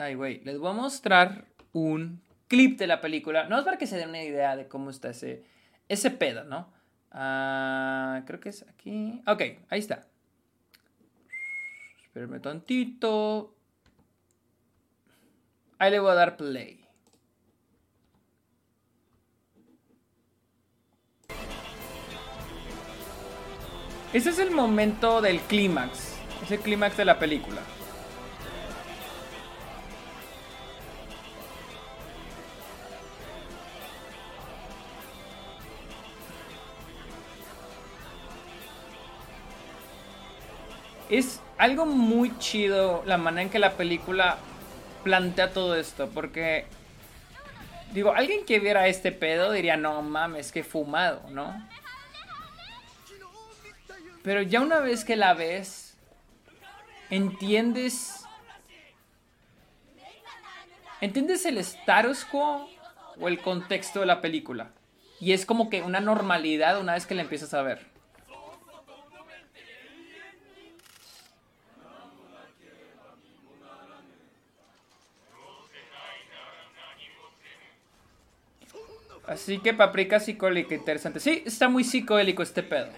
[0.00, 3.48] Ay, güey, les voy a mostrar un clip de la película.
[3.48, 5.42] No es para que se den una idea de cómo está ese,
[5.88, 6.72] ese pedo, ¿no?
[7.10, 9.20] Ah, creo que es aquí.
[9.26, 10.06] Ok, ahí está.
[12.04, 13.56] Espérenme tantito.
[15.80, 16.87] Ahí le voy a dar play.
[24.12, 26.14] Ese es el momento del clímax.
[26.42, 27.60] Es el clímax de la película.
[41.08, 44.38] es algo muy chido la manera en que la película
[45.04, 46.66] plantea todo esto, porque
[47.92, 51.54] digo, alguien que viera este pedo diría, no mames, que fumado, ¿no?
[54.22, 55.96] Pero ya una vez que la ves,
[57.10, 58.24] entiendes...
[61.00, 62.68] ¿Entiendes el status quo
[63.20, 64.72] o el contexto de la película?
[65.20, 67.86] Y es como que una normalidad una vez que la empiezas a ver.
[79.28, 81.20] Así que paprika psicólica, interesante.
[81.20, 82.88] Sí, está muy psicodélico este pedo.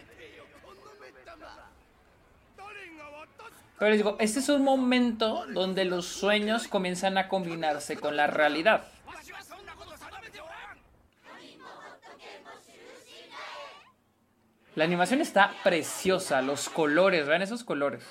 [3.80, 8.26] Pero les digo, este es un momento donde los sueños comienzan a combinarse con la
[8.26, 8.84] realidad.
[14.74, 18.06] La animación está preciosa, los colores, vean esos colores.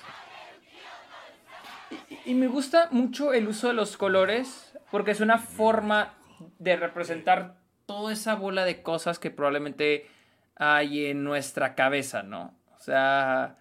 [2.26, 6.16] Y, y, me gusta mucho el uso de los colores porque es una forma
[6.58, 10.10] de representar toda esa bola de cosas que probablemente
[10.56, 12.56] hay en nuestra cabeza, ¿no?
[12.76, 13.60] O sea,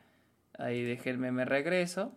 [0.58, 2.12] ahí déjenme, me regreso.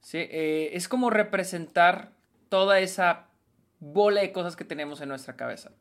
[0.00, 2.12] Sí, eh, es como representar
[2.48, 3.26] toda esa
[3.80, 5.72] bola de cosas que tenemos en nuestra cabeza.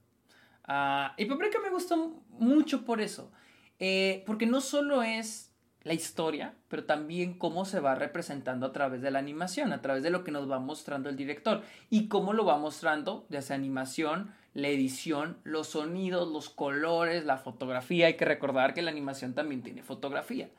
[0.63, 3.31] Ah, y Paprika me gustó mucho por eso.
[3.77, 9.03] Eh, porque no solo es la historia, pero también cómo se va representando a través
[9.03, 12.33] de la animación, a través de lo que nos va mostrando el director y cómo
[12.33, 18.07] lo va mostrando, ya sea animación, la edición, los sonidos, los colores, la fotografía.
[18.07, 20.49] Hay que recordar que la animación también tiene fotografía.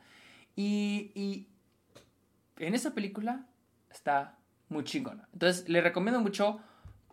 [0.54, 1.48] Y, y
[2.58, 3.46] en esa película
[3.90, 5.26] está muy chingona.
[5.32, 6.60] Entonces, le recomiendo mucho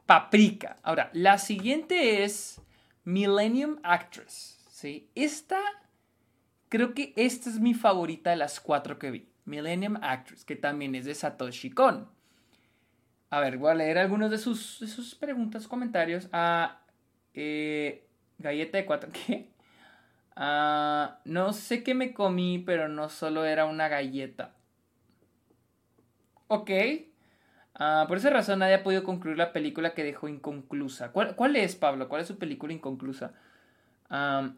[0.05, 0.75] Paprika.
[0.83, 2.61] Ahora, la siguiente es
[3.05, 4.59] Millennium Actress.
[4.69, 5.09] ¿sí?
[5.15, 5.61] Esta,
[6.67, 9.29] creo que esta es mi favorita de las cuatro que vi.
[9.45, 12.09] Millennium Actress, que también es de Satoshi Kon.
[13.33, 16.29] A ver, voy a leer algunos de sus, sus preguntas, comentarios.
[16.31, 16.81] Ah,
[17.33, 18.05] eh,
[18.37, 19.49] galleta de cuatro, ¿qué?
[20.35, 24.53] Ah, no sé qué me comí, pero no solo era una galleta.
[26.47, 26.69] Ok.
[27.73, 31.11] Ah, por esa razón nadie ha podido concluir la película que dejó inconclusa.
[31.11, 32.09] ¿Cuál, es, Pablo?
[32.09, 33.33] ¿Cuál es su película inconclusa?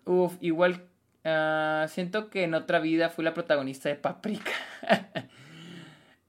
[0.03, 0.89] uf, igual
[1.23, 4.51] ah, siento que en otra vida fui la protagonista de Paprika.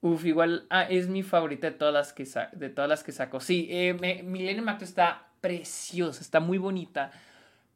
[0.01, 3.39] uf, igual ah, es mi favorita de todas las que, de todas las que saco.
[3.39, 7.11] Sí, eh, Millennium Mato está preciosa, está muy bonita.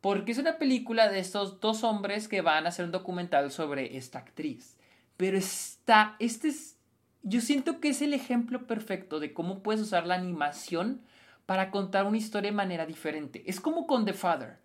[0.02, 3.98] Porque es una película de estos dos hombres que van a hacer un documental sobre
[3.98, 4.78] esta actriz.
[5.16, 6.78] Pero está, este es
[7.24, 11.02] yo siento que es el ejemplo perfecto de cómo puedes usar la animación
[11.46, 13.44] para contar una historia de manera diferente.
[13.46, 14.58] Es como con The Father.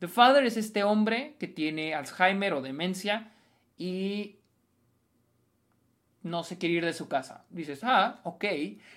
[0.00, 3.30] The Father es este hombre que tiene Alzheimer o demencia
[3.76, 4.39] y
[6.22, 7.44] no se quiere ir de su casa.
[7.50, 8.44] Dices, ah, ok.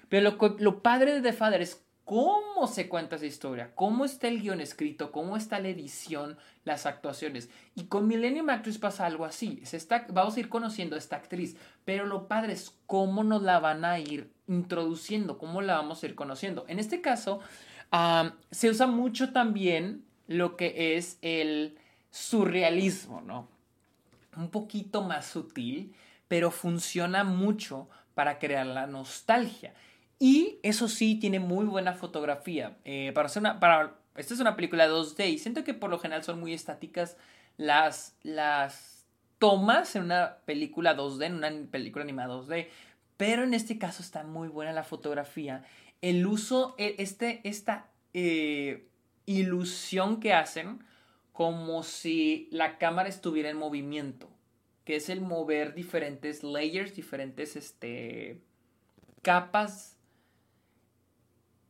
[0.09, 4.27] Pero lo, lo padre de The Father es cómo se cuenta esa historia, cómo está
[4.27, 7.49] el guion escrito, cómo está la edición, las actuaciones.
[7.75, 9.63] Y con Millennium Actress pasa algo así.
[10.09, 11.55] vamos a ir conociendo a esta actriz,
[11.85, 16.05] pero lo padre es cómo nos la van a ir introduciendo, cómo la vamos a
[16.05, 16.65] ir conociendo.
[16.67, 17.39] En este caso,
[18.51, 21.77] se usa mucho también lo que es el
[22.11, 23.47] surrealismo, ¿no?
[24.35, 25.93] Un poquito más sutil,
[26.27, 29.73] pero funciona mucho para crear la nostalgia.
[30.19, 32.77] Y eso sí, tiene muy buena fotografía.
[32.85, 35.99] Eh, para hacer una, para, esta es una película 2D y siento que por lo
[35.99, 37.17] general son muy estáticas
[37.57, 39.05] las, las
[39.39, 42.67] tomas en una película 2D, en una película animada 2D.
[43.17, 45.63] Pero en este caso está muy buena la fotografía.
[46.01, 48.87] El uso, e, este, esta eh,
[49.25, 50.83] ilusión que hacen
[51.31, 54.29] como si la cámara estuviera en movimiento.
[54.83, 58.41] Que es el mover diferentes layers, diferentes este,
[59.21, 59.93] capas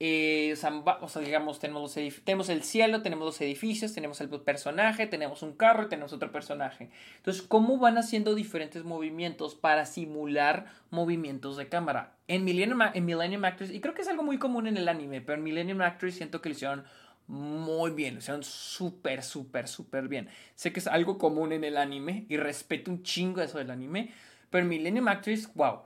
[0.06, 0.54] eh,
[1.02, 1.94] o, sea, digamos, tenemos,
[2.26, 6.30] tenemos el cielo, tenemos los edificios, tenemos el personaje, tenemos un carro y tenemos otro
[6.30, 6.90] personaje.
[7.16, 12.18] Entonces, ¿cómo van haciendo diferentes movimientos para simular movimientos de cámara?
[12.28, 15.22] En Millennium, en Millennium Actress, y creo que es algo muy común en el anime,
[15.22, 16.84] pero en Millennium Actress siento que lo hicieron
[17.28, 20.30] muy bien, lo hicieron súper, súper, súper bien.
[20.56, 24.12] Sé que es algo común en el anime y respeto un chingo eso del anime,
[24.50, 25.84] pero en Millennium Actress, wow,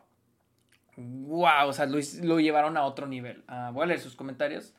[0.97, 3.43] wow, o sea, lo, llevaron a otro nivel.
[3.47, 4.73] Uh, voy a leer sus comentarios.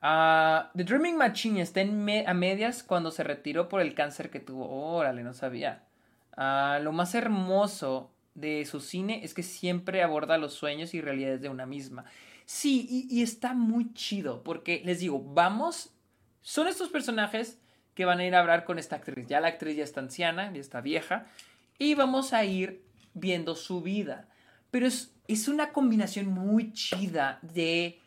[0.00, 4.40] Uh, The Dreaming Machine está en a medias cuando se retiró por el cáncer que
[4.40, 4.68] tuvo.
[4.68, 5.84] Órale, no sabía.
[6.36, 11.40] Uh, lo más hermoso de su cine es que siempre aborda los sueños y realidades
[11.40, 12.04] de una misma.
[12.44, 15.95] Sí, y está muy chido, porque les digo, vamos,
[16.46, 17.58] son estos personajes
[17.94, 19.26] que van a ir a hablar con esta actriz.
[19.26, 21.26] Ya la actriz ya está anciana, ya está vieja,
[21.78, 24.28] y vamos a ir viendo su vida.
[24.70, 28.00] Pero es es una combinación muy chida de,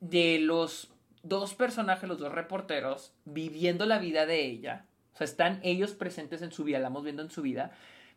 [0.00, 0.90] de los
[1.22, 4.86] dos personajes, los dos reporteros, viviendo la vida de ella.
[5.12, 7.72] O sea, están ellos presentes en su vida, la vamos viendo en su vida.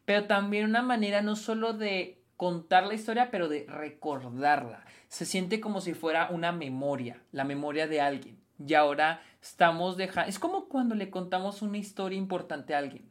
[0.05, 4.85] Pero también una manera no solo de contar la historia, pero de recordarla.
[5.09, 8.37] Se siente como si fuera una memoria, la memoria de alguien.
[8.65, 10.29] Y ahora estamos dejando...
[10.29, 13.05] Es como cuando le contamos una historia importante a alguien.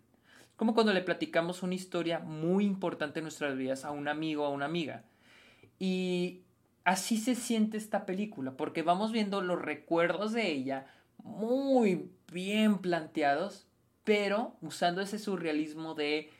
[0.56, 4.46] Como cuando le platicamos una historia muy importante en nuestras vidas a un amigo o
[4.46, 5.04] a una amiga.
[5.78, 6.42] Y
[6.84, 10.86] así se siente esta película, porque vamos viendo los recuerdos de ella
[11.22, 13.66] muy bien planteados,
[14.04, 16.30] pero usando ese surrealismo de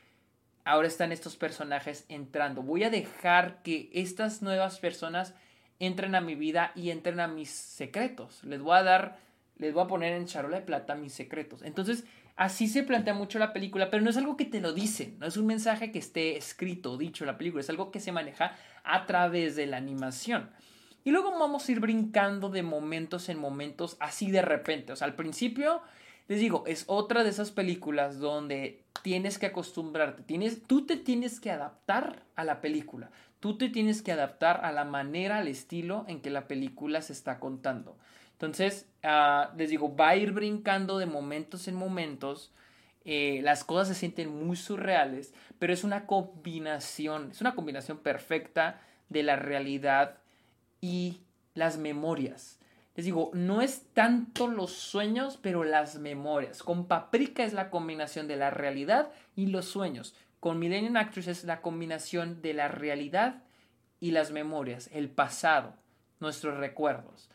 [0.63, 2.61] ahora están estos personajes entrando.
[2.61, 5.33] Voy a dejar que estas nuevas personas
[5.79, 8.43] entren a mi vida y entren a mis secretos.
[8.43, 9.19] Les voy a dar,
[9.57, 11.61] les voy a poner en charola de plata mis secretos.
[11.61, 12.05] Entonces,
[12.37, 15.25] Así se plantea mucho la película, pero no es algo que te lo dicen, no
[15.25, 18.11] es un mensaje que esté escrito o dicho en la película, es algo que se
[18.11, 20.51] maneja a través de la animación.
[21.03, 24.93] Y luego vamos a ir brincando de momentos en momentos así de repente.
[24.93, 25.81] O sea, al principio,
[26.27, 31.39] les digo, es otra de esas películas donde tienes que acostumbrarte, tienes, tú te tienes
[31.39, 33.09] que adaptar a la película.
[33.47, 37.13] Tú te tienes que adaptar a la manera, al estilo en que la película se
[37.13, 37.97] está contando.
[38.33, 42.51] Entonces, ah, les digo, va a ir brincando de momentos en momentos.
[43.05, 48.81] Eh, las cosas se sienten muy surreales, pero es una combinación, es una combinación perfecta
[49.07, 50.17] de la realidad
[50.81, 51.21] y
[51.53, 52.59] las memorias.
[52.97, 56.63] Les digo, no es tanto los sueños, pero las memorias.
[56.63, 60.15] Con Paprika es la combinación de la realidad y los sueños.
[60.39, 63.43] Con Millennium Actress es la combinación de la realidad
[63.99, 65.73] y las memorias, el pasado,
[66.19, 67.29] nuestros recuerdos.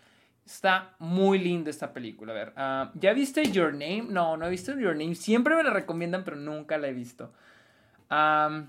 [0.46, 2.32] Está muy linda esta película.
[2.32, 4.07] A ver, ah, ¿ya viste Your Name?
[4.09, 5.14] No, no he visto Your Name.
[5.14, 7.32] Siempre me la recomiendan, pero nunca la he visto.
[8.09, 8.66] a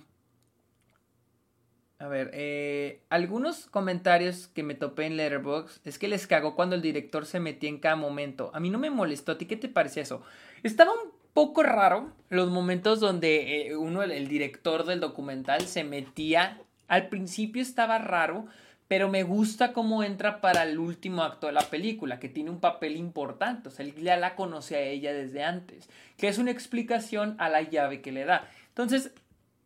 [1.99, 6.81] ver, eh, algunos comentarios que me topé en Letterboxd es que les cagó cuando el
[6.81, 8.51] director se metía en cada momento.
[8.53, 9.31] A mí no me molestó.
[9.33, 10.21] ¿A ti qué te parecía eso?
[10.63, 16.59] Estaba un poco raro los momentos donde eh, uno, el director del documental, se metía.
[16.87, 18.47] Al principio estaba raro,
[18.87, 22.59] pero me gusta cómo entra para el último acto de la película, que tiene un
[22.59, 26.51] papel importante, o sea, él ya la conoce a ella desde antes, que es una
[26.51, 28.47] explicación a la llave que le da.
[28.69, 29.11] Entonces,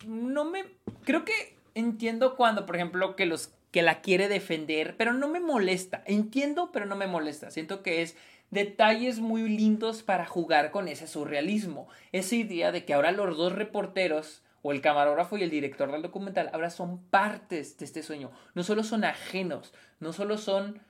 [0.05, 0.65] no me,
[1.03, 5.39] creo que entiendo cuando, por ejemplo, que los que la quiere defender, pero no me
[5.39, 8.15] molesta, entiendo, pero no me molesta, siento que es
[8.49, 13.53] detalles muy lindos para jugar con ese surrealismo, esa idea de que ahora los dos
[13.53, 18.31] reporteros o el camarógrafo y el director del documental ahora son partes de este sueño.
[18.53, 20.81] No solo son ajenos, no solo son,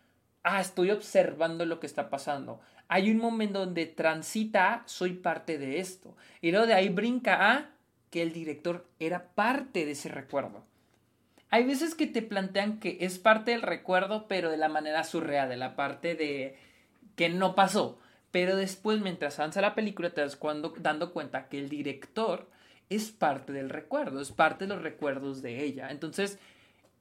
[0.43, 2.60] ah, estoy observando lo que está pasando.
[2.88, 6.16] Hay un momento donde transita, soy parte de esto.
[6.41, 7.70] Y luego de ahí brinca a
[8.10, 10.64] que el director era parte de ese recuerdo.
[11.49, 15.49] Hay veces que te plantean que es parte del recuerdo, pero de la manera surreal,
[15.49, 16.58] de la parte de
[17.18, 17.99] que no pasó.
[18.32, 22.47] Pero después, mientras avanza la película, te das cuando, dando cuenta que el director
[22.89, 25.89] es parte del recuerdo, es parte de los recuerdos de ella.
[25.91, 26.39] Entonces,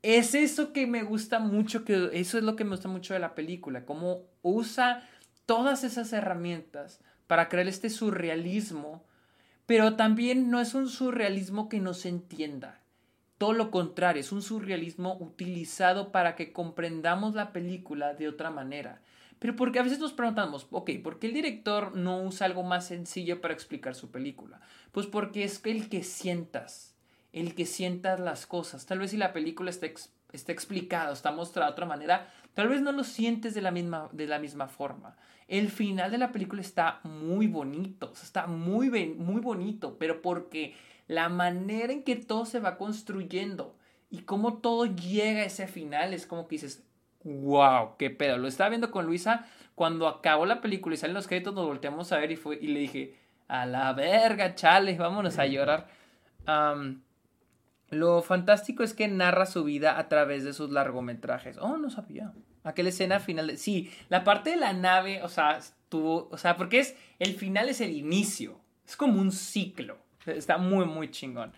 [0.03, 3.21] es eso que me gusta mucho, que eso es lo que me gusta mucho de
[3.21, 5.09] la película, cómo usa
[5.45, 9.05] todas esas herramientas para crear este surrealismo,
[9.67, 12.81] pero también no es un surrealismo que no se entienda.
[13.37, 19.03] Todo lo contrario, es un surrealismo utilizado para que comprendamos la película de otra manera.
[19.39, 22.87] Pero porque a veces nos preguntamos, ok, ¿por qué el director no usa algo más
[22.87, 24.61] sencillo para explicar su película?
[24.93, 26.95] Pues porque es el que sientas,
[27.32, 28.87] el que sientas las cosas.
[28.87, 29.87] Tal vez si la película está,
[30.32, 34.09] está explicada, está mostrada de otra manera, tal vez no lo sientes de la, misma,
[34.12, 35.16] de la misma forma.
[35.49, 40.74] El final de la película está muy bonito, está muy, muy bonito, pero porque
[41.09, 43.76] la manera en que todo se va construyendo
[44.11, 46.82] y cómo todo llega a ese final es como que dices,
[47.27, 48.39] wow, qué pedo.
[48.39, 52.11] Lo estaba viendo con Luisa cuando acabó la película y salen los créditos, nos volteamos
[52.12, 53.16] a ver y, fue, y le dije,
[53.49, 55.89] a la verga, chale, vámonos a llorar.
[57.91, 61.59] lo fantástico es que narra su vida a través de sus largometrajes.
[61.59, 62.33] Oh, no sabía.
[62.64, 63.59] Aquella escena final.
[63.59, 65.59] Sí, la parte de la nave, o sea,
[65.89, 66.29] tuvo...
[66.33, 66.97] O sea, porque es...
[67.18, 68.59] El final es el inicio.
[68.87, 69.99] Es como un ciclo.
[70.27, 71.53] Está muy, muy chingón.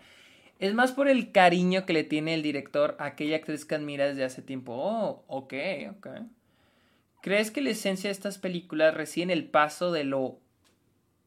[0.59, 4.07] Es más por el cariño que le tiene el director a aquella actriz que admira
[4.07, 4.73] desde hace tiempo.
[4.75, 5.53] Oh, ok,
[5.91, 6.07] ok.
[7.21, 10.39] ¿Crees que la esencia de estas películas reside en el paso de lo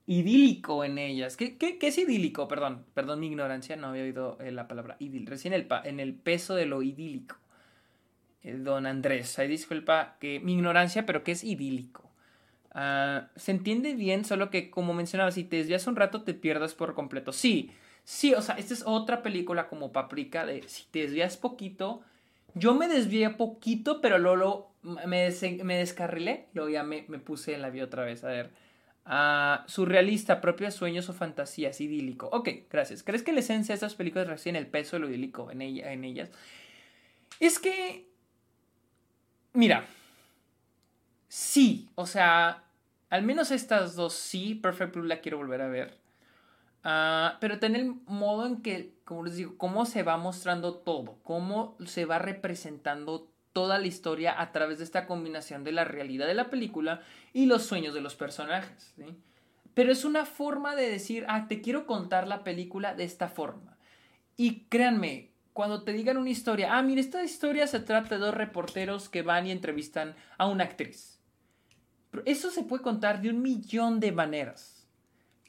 [0.07, 1.39] idílico en ellas?
[1.39, 2.47] ¿Qué, qué, es idílico?
[2.47, 5.31] Perdón, perdón mi ignorancia, no había oído eh, la palabra idílico.
[5.31, 7.37] Reside en el, en el peso de lo idílico.
[8.43, 12.11] Eh, don Andrés, ahí disculpa que mi ignorancia, pero ¿qué es idílico?
[12.75, 16.75] Ah, se entiende bien, solo que como mencionaba, si te desvías un rato te pierdas
[16.75, 17.33] por completo.
[17.33, 17.71] Sí,
[18.05, 22.03] Sí, o sea, esta es otra película como Paprika de si te desvías poquito.
[22.55, 25.31] Yo me desvié poquito, pero luego me,
[25.63, 26.49] me descarrilé.
[26.53, 28.25] Luego ya me, puse en la vía otra vez.
[28.25, 28.51] A ver.
[29.05, 32.29] Uh, surrealista, propios sueños o fantasías, idílico.
[32.33, 33.03] Ok, gracias.
[33.03, 35.63] ¿Crees que la esencia de estas películas reside en el peso de lo idílico en,
[35.63, 36.31] ella, en ellas?
[37.41, 38.09] Es que.
[39.53, 39.87] Mira.
[41.29, 42.65] Sí, o sea.
[43.11, 44.55] Al menos estas dos sí.
[44.57, 46.02] Perfect Blue la quiero volver a ver.
[46.85, 51.19] Ah, pero tener el modo en que, como les digo, cómo se va mostrando todo,
[51.23, 56.27] cómo se va representando toda la historia a través de esta combinación de la realidad
[56.27, 57.03] de la película
[57.33, 58.95] y los sueños de los personajes.
[59.75, 63.77] Pero es una forma de decir, ah, te quiero contar la película de esta forma.
[64.37, 68.35] Y créanme, cuando te digan una historia, ah, mira, esta historia se trata de dos
[68.35, 71.21] reporteros que van y entrevistan a una actriz.
[72.27, 74.82] eso se puede contar de un millón de maneras.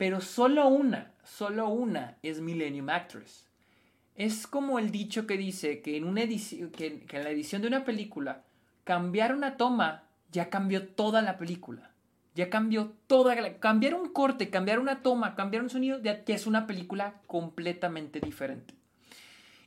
[0.04, 3.47] Pero solo una, solo una es Millennium Actress.
[4.16, 7.70] Es como el dicho que dice que en, una edición, que, en la edición de
[7.70, 8.43] una película,
[8.84, 11.91] cambiar una toma ya cambió toda la película.
[12.36, 13.58] Ya cambió toda.
[13.60, 18.74] Cambiar un corte, cambiar una toma, cambiar un sonido, ya, es una película completamente diferente.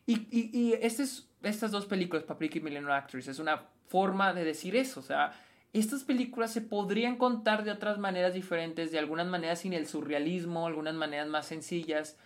[0.05, 4.45] Y, y, este es, estas dos películas, Paprika y Millennium Actress, es una forma de
[4.45, 5.01] decir eso.
[5.01, 5.33] O sea,
[5.81, 10.67] estas películas se podrían contar de otras maneras diferentes, de algunas maneras sin el surrealismo,
[10.67, 12.17] algunas maneras más sencillas,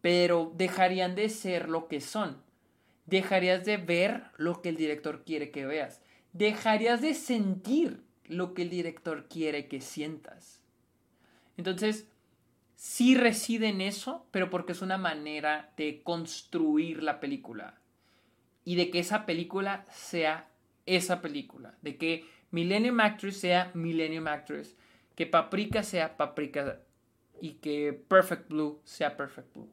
[0.00, 2.42] pero dejarían de ser lo que son.
[3.06, 6.02] Dejarías de ver lo que el director quiere que veas.
[6.32, 10.60] Dejarías de sentir lo que el director quiere que sientas.
[11.56, 12.06] Entonces,
[12.76, 17.80] sí reside en eso, pero porque es una manera de construir la película.
[18.64, 20.48] Y de que esa película sea
[20.86, 21.76] esa película.
[21.82, 24.76] De que Millennium Actress sea Millennium Actress.
[25.16, 26.78] Que Paprika sea Paprika.
[27.40, 29.68] Y que Perfect Blue sea Perfect Blue.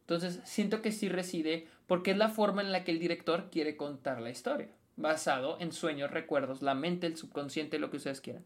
[0.00, 3.76] Entonces, siento que sí reside porque es la forma en la que el director quiere
[3.76, 4.68] contar la historia.
[4.96, 8.44] Basado en sueños, recuerdos, la mente, el subconsciente, lo que ustedes quieran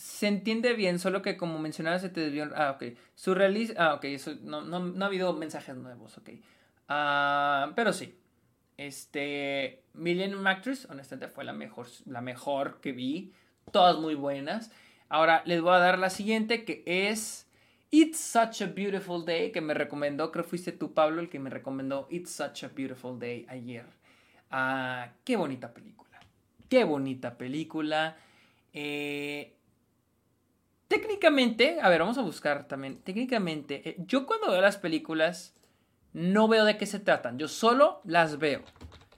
[0.00, 2.50] se entiende bien, solo que como mencionaba se te debió...
[2.56, 2.96] Ah, ok.
[3.14, 3.90] Surrealista...
[3.90, 4.04] Ah, ok.
[4.04, 6.30] Eso, no, no, no, ha habido mensajes nuevos, ok.
[6.88, 8.18] Ah, pero sí.
[8.86, 9.82] Este...
[9.92, 13.32] Millennium Actress, honestamente, fue la mejor, la mejor que vi.
[13.72, 14.72] Todas muy buenas.
[15.08, 17.46] Ahora les voy a dar la siguiente, que es...
[17.90, 21.40] It's Such a Beautiful Day, que me recomendó, creo que fuiste tú, Pablo, el que
[21.40, 23.86] me recomendó It's Such a Beautiful Day ayer.
[24.50, 26.20] Ah, qué bonita película.
[26.68, 28.16] Qué bonita película.
[28.72, 29.56] Eh,
[30.90, 33.00] Técnicamente, a ver, vamos a buscar también.
[33.02, 35.54] Técnicamente, eh, yo cuando veo las películas
[36.12, 38.62] no veo de qué se tratan, yo solo las veo.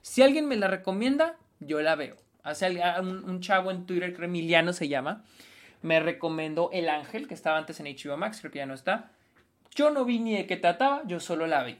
[0.01, 2.17] Si alguien me la recomienda, yo la veo.
[2.43, 5.23] Hace un, chavo en Twitter, que Emiliano se llama,
[5.81, 9.11] me recomendó El Ángel, que estaba antes en HBO Max, creo que ya no está.
[9.75, 11.77] Yo no vi ni de qué trataba, yo solo la vi.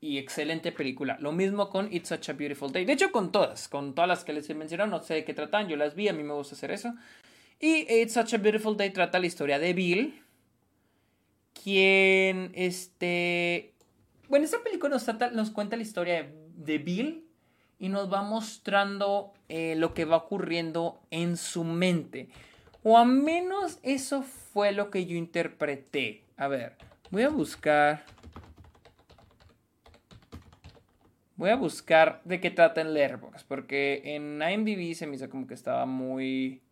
[0.00, 1.18] Y excelente película.
[1.20, 2.84] Lo mismo con It's Such a Beautiful Day.
[2.84, 5.34] De hecho, con todas, con todas las que les he mencionado, no sé de qué
[5.34, 6.94] tratan, yo las vi, a mí me gusta hacer eso.
[7.60, 10.22] Y It's Such a Beautiful Day trata la historia de Bill,
[11.52, 13.74] quien, este...
[14.28, 14.96] Bueno, esta película
[15.32, 17.24] nos, cuenta la historia de, Bill
[17.78, 22.28] y nos va mostrando eh, lo que va ocurriendo en su mente.
[22.82, 26.24] O al menos eso fue lo que yo interpreté.
[26.36, 26.76] A ver,
[27.10, 28.04] voy a buscar...
[31.36, 35.46] Voy a buscar de qué trata en Letterboxd, porque en IMDb se me hizo como
[35.46, 36.62] que estaba muy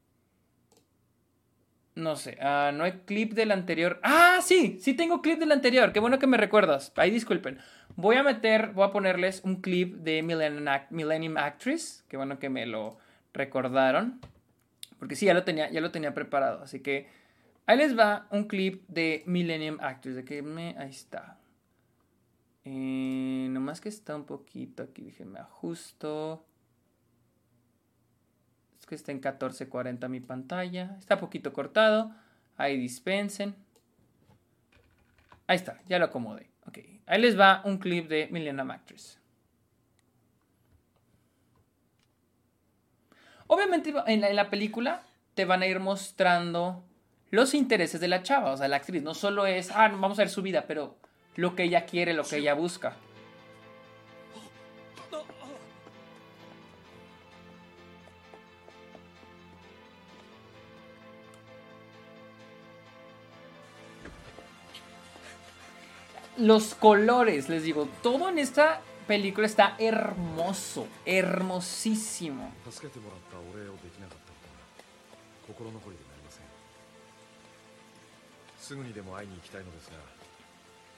[1.97, 3.99] no sé, ah, no hay clip del anterior.
[4.03, 5.93] Ah, sí, sí tengo clip del anterior.
[5.93, 6.93] Qué bueno que me recuerdas.
[6.97, 7.59] Ahí disculpen.
[7.97, 12.05] Voy a meter, voy a ponerles un clip de Millennium, Actress.
[12.09, 12.99] Qué bueno que me lo
[13.33, 14.21] recordaron.
[14.99, 16.63] Porque sí, ya lo tenía, ya lo tenía preparado.
[16.63, 17.09] Así que
[17.65, 20.17] ahí les va un clip de Millennium Actress.
[20.17, 21.39] De que me, ahí está.
[22.65, 25.03] Eh, nomás que está un poquito aquí.
[25.03, 26.45] Déjenme ajusto
[28.87, 30.97] que está en 1440 mi pantalla.
[30.99, 32.13] Está poquito cortado.
[32.57, 33.55] Ahí dispensen.
[35.47, 36.51] Ahí está, ya lo acomodé.
[36.67, 39.21] Ok, ahí les va un clip de Millennium Actress.
[43.47, 45.03] Obviamente en la, en la, película
[45.35, 46.83] te van a ir mostrando
[47.31, 49.03] los intereses de la chava, o sea, la actriz.
[49.03, 50.99] No solo es, ah, vamos a ver su vida, pero
[51.37, 52.97] lo que ella quiere, lo que ella busca.
[66.39, 72.53] Los colores, les digo, todo en esta película está hermoso, hermosísimo.
[78.67, 79.95] すぐにでも会いに行きたいのですが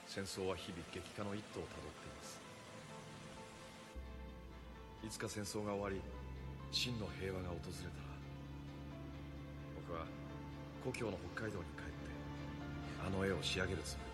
[0.07, 2.41] 戦争は日々激化の一途をたどっています
[5.05, 6.01] いつか戦争が終わり
[6.71, 8.09] 真の平和が訪れたら
[9.85, 10.07] 僕は
[10.83, 12.09] 故郷の北海道に帰って
[13.05, 14.08] あの絵を仕上げるつもり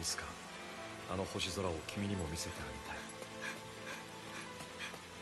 [0.00, 0.24] いつか
[1.12, 3.02] あの星空を君にも見せてあげたい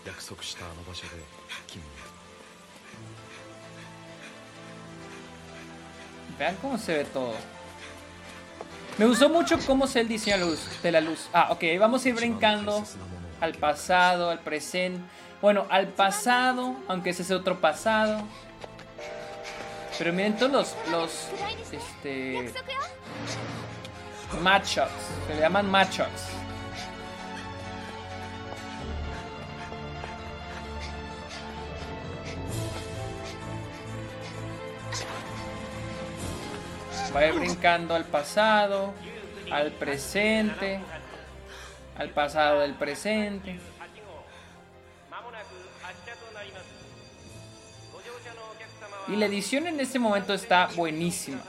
[0.07, 1.11] 約束したあの場所で
[1.67, 1.89] 君に
[6.39, 7.35] Vean cómo se ve todo.
[8.97, 10.83] Me gustó mucho cómo se el diseño de la luz.
[10.83, 11.29] De la luz.
[11.35, 12.83] Ah, ok, vamos a ir brincando
[13.43, 15.03] al pasado, al presente.
[15.43, 18.23] Bueno, al pasado, aunque ese es otro pasado.
[19.99, 21.29] Pero miren todos los, los
[21.73, 22.53] este,
[24.42, 24.92] matchups.
[25.28, 26.36] Se le llaman matchups.
[37.16, 38.94] Va a ir brincando al pasado,
[39.50, 40.82] al presente,
[41.98, 43.58] al pasado del presente.
[49.08, 51.40] Y la edición en este momento está buenísima.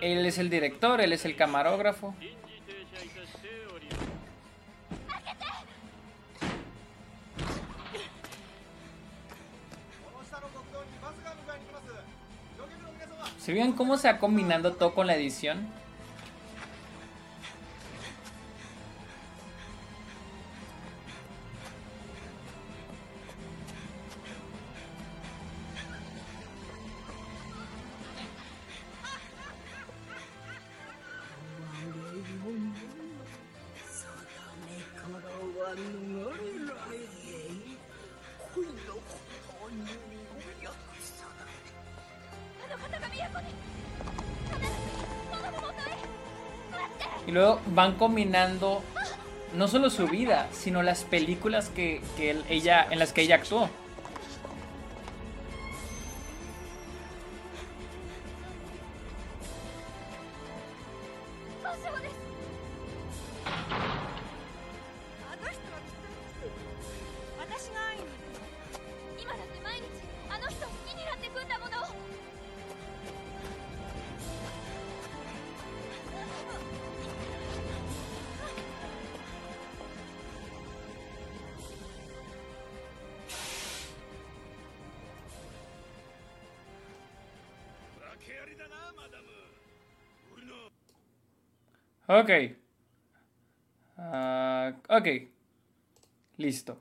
[0.00, 2.14] Él es el director, él es el camarógrafo.
[13.54, 15.68] ¿Se ven cómo se ha combinando todo con la edición?
[47.74, 48.82] Van combinando
[49.54, 53.70] no solo su vida, sino las películas que, que ella, en las que ella actuó.
[92.06, 92.30] Ok.
[93.96, 95.08] Uh, ok.
[96.36, 96.80] Listo.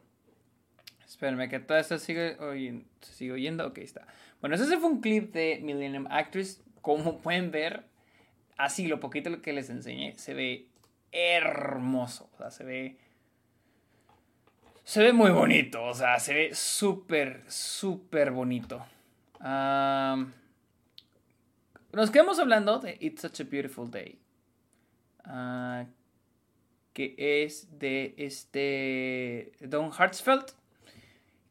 [1.05, 3.67] Espérenme que todo esto sigue, oyendo, sigue oyendo.
[3.67, 4.07] Ok, está.
[4.41, 6.61] Bueno, ese fue un clip de Millennium Actress.
[6.81, 7.85] Como pueden ver,
[8.57, 10.67] así lo poquito que les enseñé, se ve
[11.11, 12.29] hermoso.
[12.33, 12.97] O sea, se ve...
[14.83, 15.81] Se ve muy bonito.
[15.83, 18.85] O sea, se ve súper, súper bonito.
[21.93, 24.22] nos quedamos hablando de It's Such a Beautiful Day.
[25.25, 25.85] Ah,
[26.93, 30.45] que es de este Don Hartsfeld.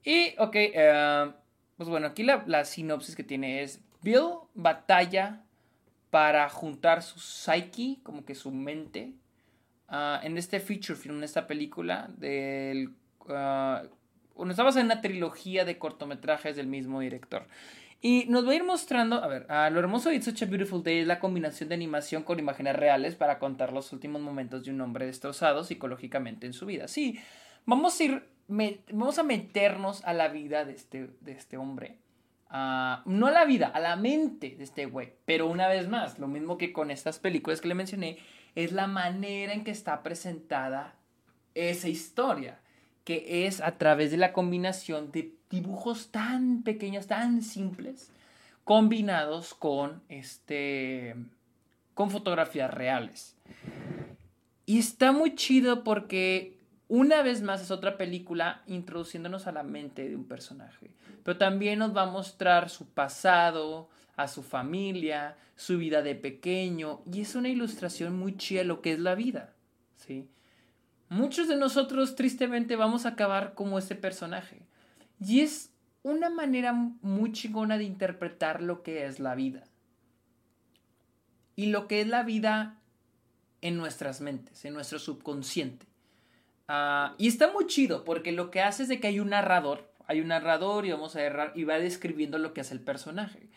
[0.05, 1.33] Y, ok, eh,
[1.77, 5.43] pues bueno, aquí la, sinopsis que tiene es Bill batalla
[6.11, 9.15] para juntar su psyche, como que su mente,
[9.89, 12.95] ah, en este feature film, en esta película del...
[13.25, 17.47] Bueno, está en una trilogía de cortometrajes del mismo director.
[18.05, 20.83] Y nos va a ir mostrando, a ver, lo hermoso de It's Such a Beautiful
[20.83, 24.73] Day es la combinación de animación con imágenes reales para contar los últimos momentos de
[24.73, 26.89] un hombre destrozado psicológicamente en su vida.
[26.89, 27.21] Sí,
[27.65, 31.99] vamos a ir, vamos a meternos a la vida de este, de este hombre.
[32.51, 35.13] no a la vida, a la mente de este güey.
[35.25, 38.19] Pero una vez más, lo mismo que con estas películas que le mencioné,
[38.57, 40.97] es la manera en que está presentada
[41.55, 42.62] esa historia
[43.05, 48.11] que es a través de la combinación de dibujos tan pequeños, tan simples,
[48.65, 51.17] combinados con este
[51.95, 53.37] con fotografías reales.
[54.65, 56.57] Y está muy chido porque
[56.89, 60.91] una vez más es otra película introduciéndonos a la mente de un personaje,
[61.23, 67.03] pero también nos va a mostrar su pasado, a su familia, su vida de pequeño
[67.11, 69.55] y es una ilustración muy chida lo que es la vida,
[69.97, 70.29] ¿sí?
[71.13, 74.63] Muchos de nosotros tristemente vamos a acabar como ese personaje.
[75.21, 75.71] Y es
[76.03, 79.65] una manera muy chingona de interpretar lo que es la vida.
[81.55, 82.81] Y lo que es la vida
[83.61, 85.85] en nuestras mentes, en nuestro subconsciente.
[86.67, 89.93] Ah, y está muy chido porque lo que hace es de que hay un narrador,
[90.07, 93.51] hay un narrador y vamos a errar y va describiendo lo que hace el personaje.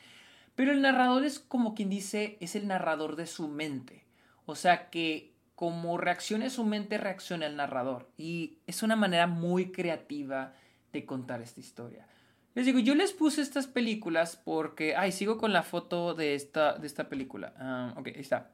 [0.56, 4.04] Pero el narrador es como quien dice, es el narrador de su mente.
[4.46, 8.10] O sea que como reaccione su mente, reacciona el narrador.
[8.18, 10.54] Y es una manera muy creativa
[10.92, 12.08] de contar esta historia.
[12.56, 14.96] Les digo, yo les puse estas películas porque...
[14.96, 17.54] Ay, sigo con la foto de esta, de esta película.
[17.58, 18.52] Ah, ok, ahí está.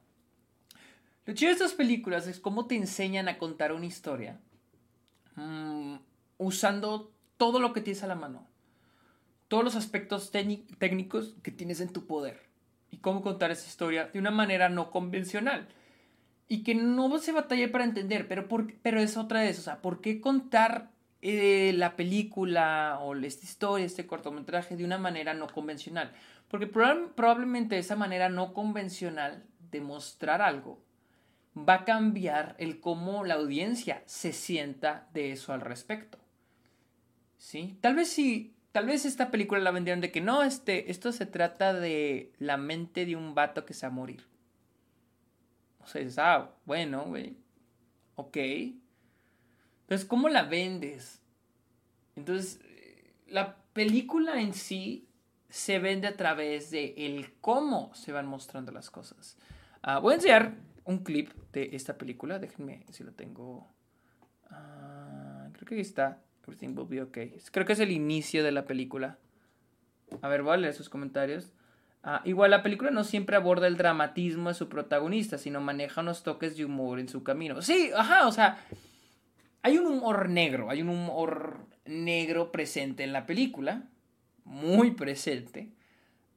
[1.26, 4.40] Lo chido de estas películas es cómo te enseñan a contar una historia
[5.36, 5.96] mm,
[6.38, 8.48] usando todo lo que tienes a la mano.
[9.48, 12.42] Todos los aspectos técnicos que tienes en tu poder.
[12.90, 15.68] Y cómo contar esa historia de una manera no convencional.
[16.52, 19.82] Y que no se batalla para entender, pero, por, pero es otra vez, o sea,
[19.82, 20.92] ¿por qué contar
[21.22, 26.12] eh, la película o esta historia, este cortometraje de una manera no convencional?
[26.50, 30.84] Porque probablemente esa manera no convencional de mostrar algo
[31.58, 36.18] va a cambiar el cómo la audiencia se sienta de eso al respecto.
[37.38, 37.78] ¿Sí?
[37.80, 41.26] Tal vez si tal vez esta película la vendieron de que no, este, esto se
[41.26, 44.31] trata de la mente de un vato que se va a morir.
[45.84, 47.36] O sea, ah, bueno, güey.
[48.16, 48.38] Ok.
[48.38, 51.22] Entonces, ¿cómo la vendes?
[52.16, 52.60] Entonces,
[53.28, 55.08] la película en sí
[55.50, 59.38] se vende a través de el cómo se van mostrando las cosas.
[59.82, 60.56] Ah, voy a enseñar
[60.86, 62.40] un clip de esta película.
[62.40, 63.68] Déjenme si lo tengo.
[64.50, 66.22] Ah, creo que aquí está.
[66.44, 67.38] Everything will be okay.
[67.52, 69.20] Creo que es el inicio de la película.
[70.22, 71.54] A ver, voy a leer sus comentarios.
[72.04, 76.24] Ah, igual la película no siempre aborda el dramatismo de su protagonista, sino maneja unos
[76.24, 77.62] toques de humor en su camino.
[77.62, 78.58] Sí, ajá, o sea,
[79.62, 83.84] hay un humor negro, hay un humor negro presente en la película,
[84.46, 85.70] muy presente.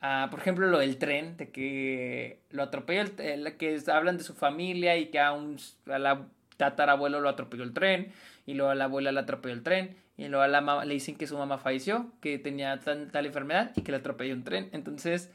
[0.03, 4.35] Ah, por ejemplo, lo del tren, de que lo atropelló, el, que hablan de su
[4.35, 5.57] familia y que a, un,
[6.59, 8.13] tatarabuelo lo atropelló el tren,
[8.45, 10.93] y luego a la abuela le atropelló el tren, y luego a la mamá le
[10.93, 14.69] dicen que su mamá falleció, que tenía tal enfermedad y que le atropelló un tren.
[14.73, 15.33] Entonces,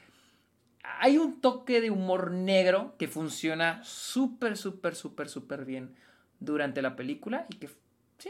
[0.84, 5.95] hay un toque de humor negro que funciona súper, súper, súper, súper bien
[6.39, 7.69] durante la película y que
[8.17, 8.30] sí,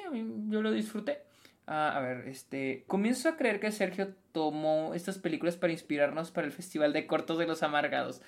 [0.49, 1.19] yo lo disfruté.
[1.67, 6.47] Ah, a ver, este, comienzo a creer que Sergio tomó estas películas para inspirarnos para
[6.47, 8.21] el Festival de Cortos de los Amargados.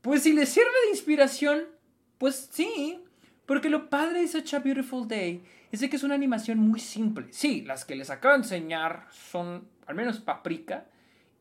[0.00, 1.64] Pues si le sirve de inspiración,
[2.16, 3.02] pues sí,
[3.44, 5.42] porque lo padre de Such a Beautiful Day
[5.72, 7.26] es de que es una animación muy simple.
[7.30, 10.86] Sí, las que les acabo de enseñar son, al menos Paprika,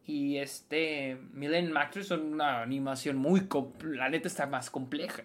[0.05, 3.47] y este Milen Max son una animación muy
[3.83, 5.23] la neta está más compleja.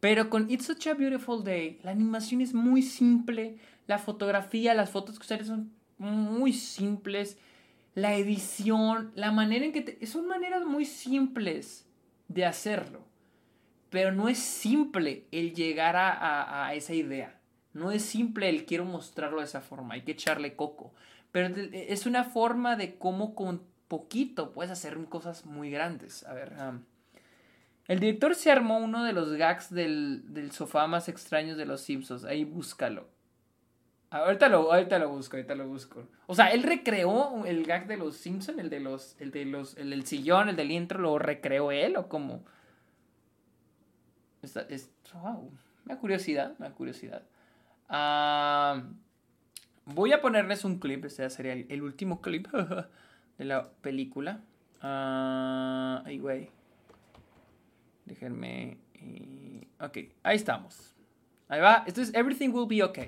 [0.00, 4.90] Pero con It's Such a Beautiful Day la animación es muy simple la fotografía las
[4.90, 7.38] fotos que ustedes son muy simples
[7.94, 11.86] la edición la manera en que son maneras muy simples
[12.28, 13.06] de hacerlo
[13.90, 17.40] pero no es simple el llegar a, a esa idea.
[17.72, 20.92] No es simple el quiero mostrarlo de esa forma hay que echarle coco.
[21.32, 23.34] Pero es una forma de cómo
[23.88, 26.24] poquito puedes hacer cosas muy grandes.
[26.24, 26.52] A ver,
[27.88, 32.24] el director se armó uno de los gags del, sofá más extraños de los Simpsons.
[32.24, 33.08] Ahí búscalo.
[34.10, 36.08] Ahorita lo, ahorita lo busco, ahorita lo busco.
[36.26, 39.76] O sea, él recreó el gag de los Simpsons, el de los, el de los,
[39.76, 42.44] el del sillón, el del intro, lo recreó él o como.
[44.42, 45.50] es, wow,
[45.84, 47.22] me da curiosidad, me da curiosidad.
[49.84, 52.48] voy a ponerles un clip, este sería el último clip.
[53.38, 54.40] de la película.
[54.82, 56.50] Ah, ay, güey.
[58.04, 58.78] Déjenme.
[59.80, 60.94] ok, ahí estamos.
[61.48, 61.84] Ahí va.
[61.86, 63.06] Esto es Everything Will Be Okay.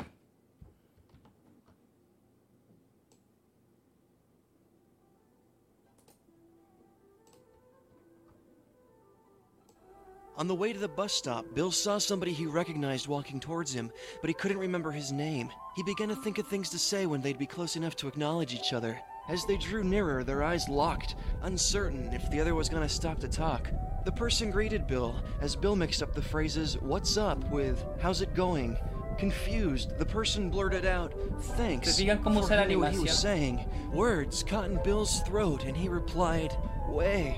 [10.38, 13.90] On the way to the bus stop, Bill saw somebody he recognized walking towards him,
[14.20, 15.50] but he couldn't remember his name.
[15.74, 18.54] He began to think of things to say when they'd be close enough to acknowledge
[18.54, 19.00] each other.
[19.28, 23.18] As they drew nearer, their eyes locked, uncertain if the other was going to stop
[23.20, 23.70] to talk.
[24.06, 27.50] The person greeted Bill as Bill mixed up the phrases, What's up?
[27.50, 28.78] with How's it going?
[29.18, 31.12] Confused, the person blurted out,
[31.56, 31.98] Thanks.
[31.98, 33.68] He knew what he was saying.
[33.92, 36.56] Words caught in Bill's throat, and he replied,
[36.88, 37.36] Way.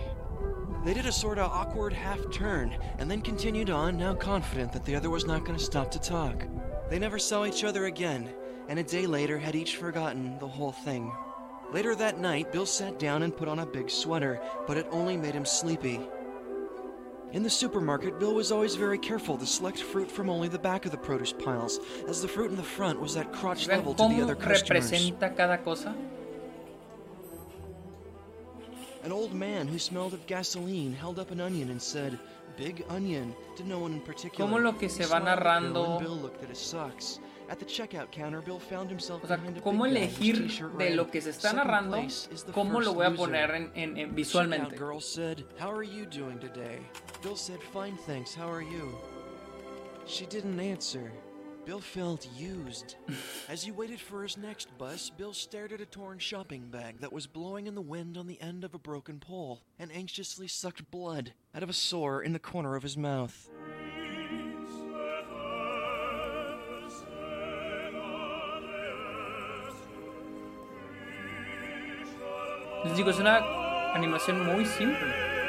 [0.84, 4.84] They did a sort of awkward half turn, and then continued on, now confident that
[4.84, 6.44] the other was not going to stop to talk.
[6.88, 8.30] They never saw each other again,
[8.68, 11.12] and a day later had each forgotten the whole thing.
[11.72, 15.16] Later that night, Bill sat down and put on a big sweater, but it only
[15.16, 16.00] made him sleepy.
[17.32, 20.84] In the supermarket, Bill was always very careful to select fruit from only the back
[20.84, 24.08] of the produce piles, as the fruit in the front was at crotch level to
[24.08, 24.90] the other customers.
[24.90, 25.94] cada cosa?
[29.04, 32.18] An old man who smelled of gasoline held up an onion and said,
[32.56, 34.50] Big onion, to no one in particular.
[34.50, 37.20] Como lo que se va narrando Bill looked at his socks.
[39.22, 40.48] O sea, cómo elegir
[40.78, 41.98] de lo que se está narrando,
[42.52, 44.76] cómo lo voy a poner en, en, en visualmente.
[44.76, 46.78] girl said, "How are you doing today?"
[47.22, 48.34] Bill said, "Fine, thanks.
[48.34, 48.96] How are you?"
[50.06, 51.12] She didn't answer.
[51.66, 52.96] Bill felt used.
[53.48, 57.12] As he waited for his next bus, Bill stared at a torn shopping bag that
[57.12, 60.90] was blowing in the wind on the end of a broken pole and anxiously sucked
[60.90, 63.50] blood out of a sore in the corner of his mouth.
[72.84, 75.39] Les digo, es una animación muy simple.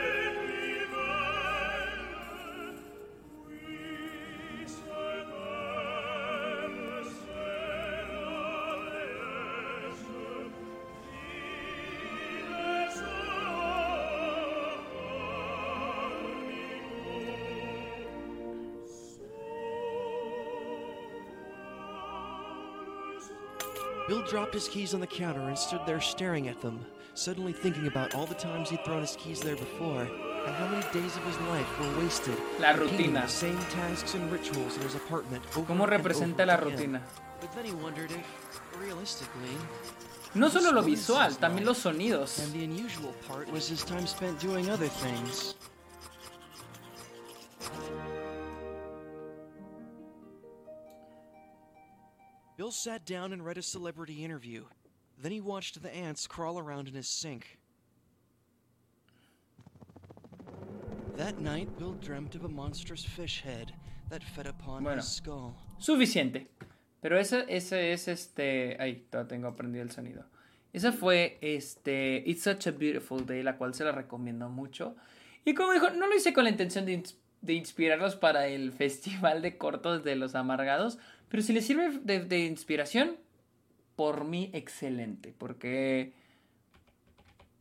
[24.31, 26.79] Dropped his keys on the counter and stood there staring at them,
[27.15, 30.81] suddenly thinking about all the times he'd thrown his keys there before, and how many
[30.93, 33.23] days of his life were wasted La rutina.
[33.23, 37.01] the same tasks and rituals in his apartment ¿Cómo representa la rutina?
[37.41, 38.25] But then he wondered if,
[38.79, 39.57] realistically,
[40.33, 42.39] No solo lo visual, también los sonidos.
[42.39, 45.55] and the unusual part was his time spent doing other things.
[52.71, 54.63] Bill sat down and read a celebrity interview.
[55.21, 57.57] Then he watched the ants crawl around in his sink.
[61.17, 63.73] That night, Bill dreamt of a monstrous fish head
[64.09, 65.01] that fed upon Bueno.
[65.01, 65.53] his skull.
[65.81, 66.47] Suficiente.
[67.01, 68.77] Pero ese, ese es este.
[68.79, 70.23] Ay, todavía tengo aprendido el sonido.
[70.71, 72.23] Esa fue este.
[72.25, 74.95] It's Such a Beautiful Day, la cual se la recomiendo mucho.
[75.43, 78.71] Y como dijo, no lo hice con la intención de, ins- de inspirarlos para el
[78.77, 80.99] Festival de Cortos de los Amargados.
[81.31, 83.17] Pero si les sirve de, inspiración,
[83.95, 85.33] por mí, excelente.
[85.37, 86.13] Porque.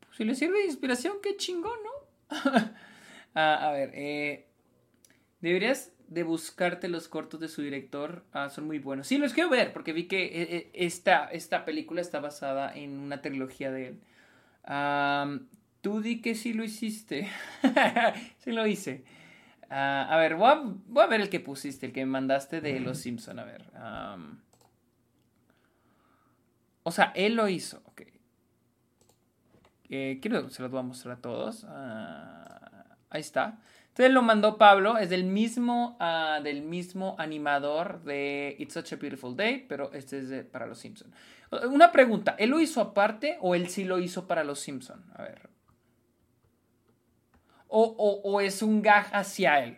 [0.01, 2.31] pues, si les sirve de inspiración, qué chingón, ¿no?
[3.33, 4.49] Ah, a ver, eh.
[5.41, 8.25] Deberías de buscarte los cortos de su director.
[8.33, 9.07] Ah, son muy buenos.
[9.07, 12.99] Sí, los quiero ver porque vi que eh, eh, esta, esta película está basada en
[12.99, 14.01] una trilogía de él.
[14.65, 15.47] Am,
[15.81, 17.29] Tú di que sí lo hiciste.
[18.39, 19.05] sí lo hice.
[19.71, 22.61] Ah, a ver, voy a, voy a ver el que pusiste, el que me mandaste
[22.61, 23.39] de Los Simpson.
[23.39, 23.65] A ver.
[26.83, 27.81] o sea, él lo hizo.
[27.87, 28.03] Ok.
[29.89, 31.65] Eh, quiero, se los voy a mostrar a todos.
[31.69, 33.59] Ah, ahí está.
[33.89, 38.97] Entonces lo mandó Pablo, es del mismo, ah, del mismo animador de It's Such a
[38.97, 41.13] Beautiful Day, pero este es de- para los Simpson.
[41.69, 45.05] Una pregunta, ¿él lo hizo aparte o él sí lo hizo para los Simpson?
[45.15, 45.51] A ver.
[47.71, 49.77] O, o- o es un gag hacia él.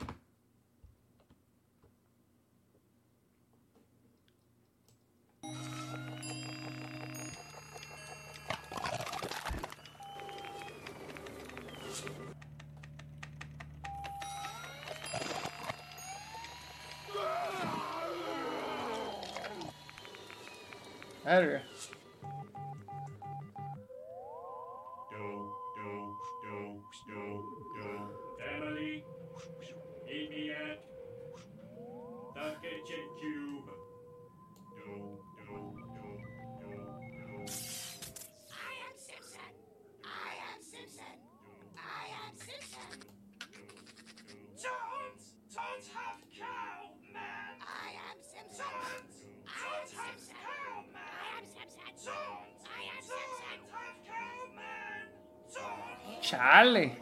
[21.24, 21.40] A
[56.33, 56.97] Simpson.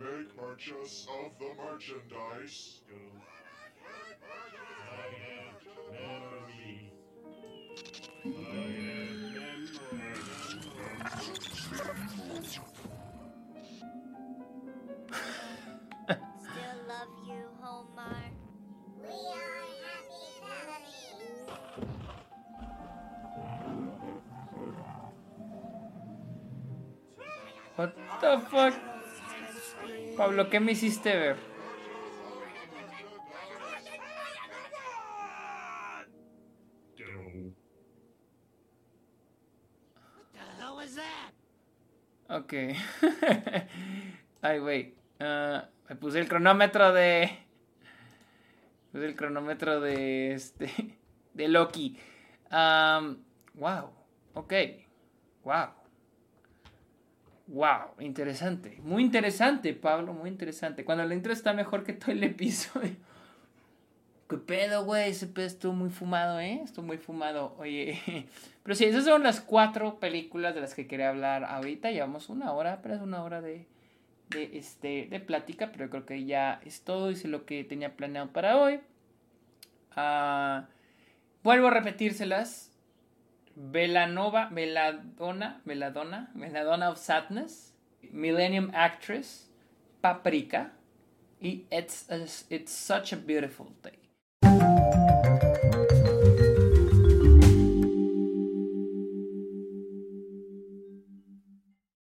[0.00, 2.80] Make purchase of the merchandise.
[28.20, 28.74] The fuck?
[30.16, 31.50] Pablo, ¿qué me hiciste ver?
[42.30, 42.54] Ok.
[44.42, 44.94] Ay, güey.
[45.18, 47.28] Ah, me puse el cronómetro de.
[48.92, 50.70] Puse el cronómetro de este.
[51.34, 51.98] De Loki.
[52.50, 53.90] Am, wow.
[54.34, 54.52] Ok.
[55.42, 55.79] Wow.
[57.50, 57.94] Wow.
[57.98, 58.78] Interesante.
[58.84, 60.12] Muy interesante, Pablo.
[60.12, 60.84] Muy interesante.
[60.84, 62.94] Cuando el intro está mejor que todo el episodio.
[64.28, 65.10] ¿Qué pedo, güey?
[65.10, 66.60] Ese pedo estuvo muy fumado, ¿eh?
[66.62, 67.56] Estuvo muy fumado.
[67.58, 68.00] Oye.
[68.62, 71.90] Pero sí, esas son las cuatro películas de las que quería hablar ahorita.
[71.90, 73.66] Llevamos una hora, apenas una hora de,
[74.28, 77.10] de, este, de plática, pero creo que ya es todo.
[77.10, 78.78] Hice lo que tenía planeado para hoy.
[79.96, 80.68] Ah,
[81.42, 82.69] vuelvo a repetírselas.
[83.60, 87.72] Velanova, Veladona, Veladona, Veladona of Sadness,
[88.10, 89.46] Millennium Actress,
[90.02, 90.70] Paprika
[91.40, 92.06] y It's,
[92.48, 94.09] it's Such a Beautiful Day.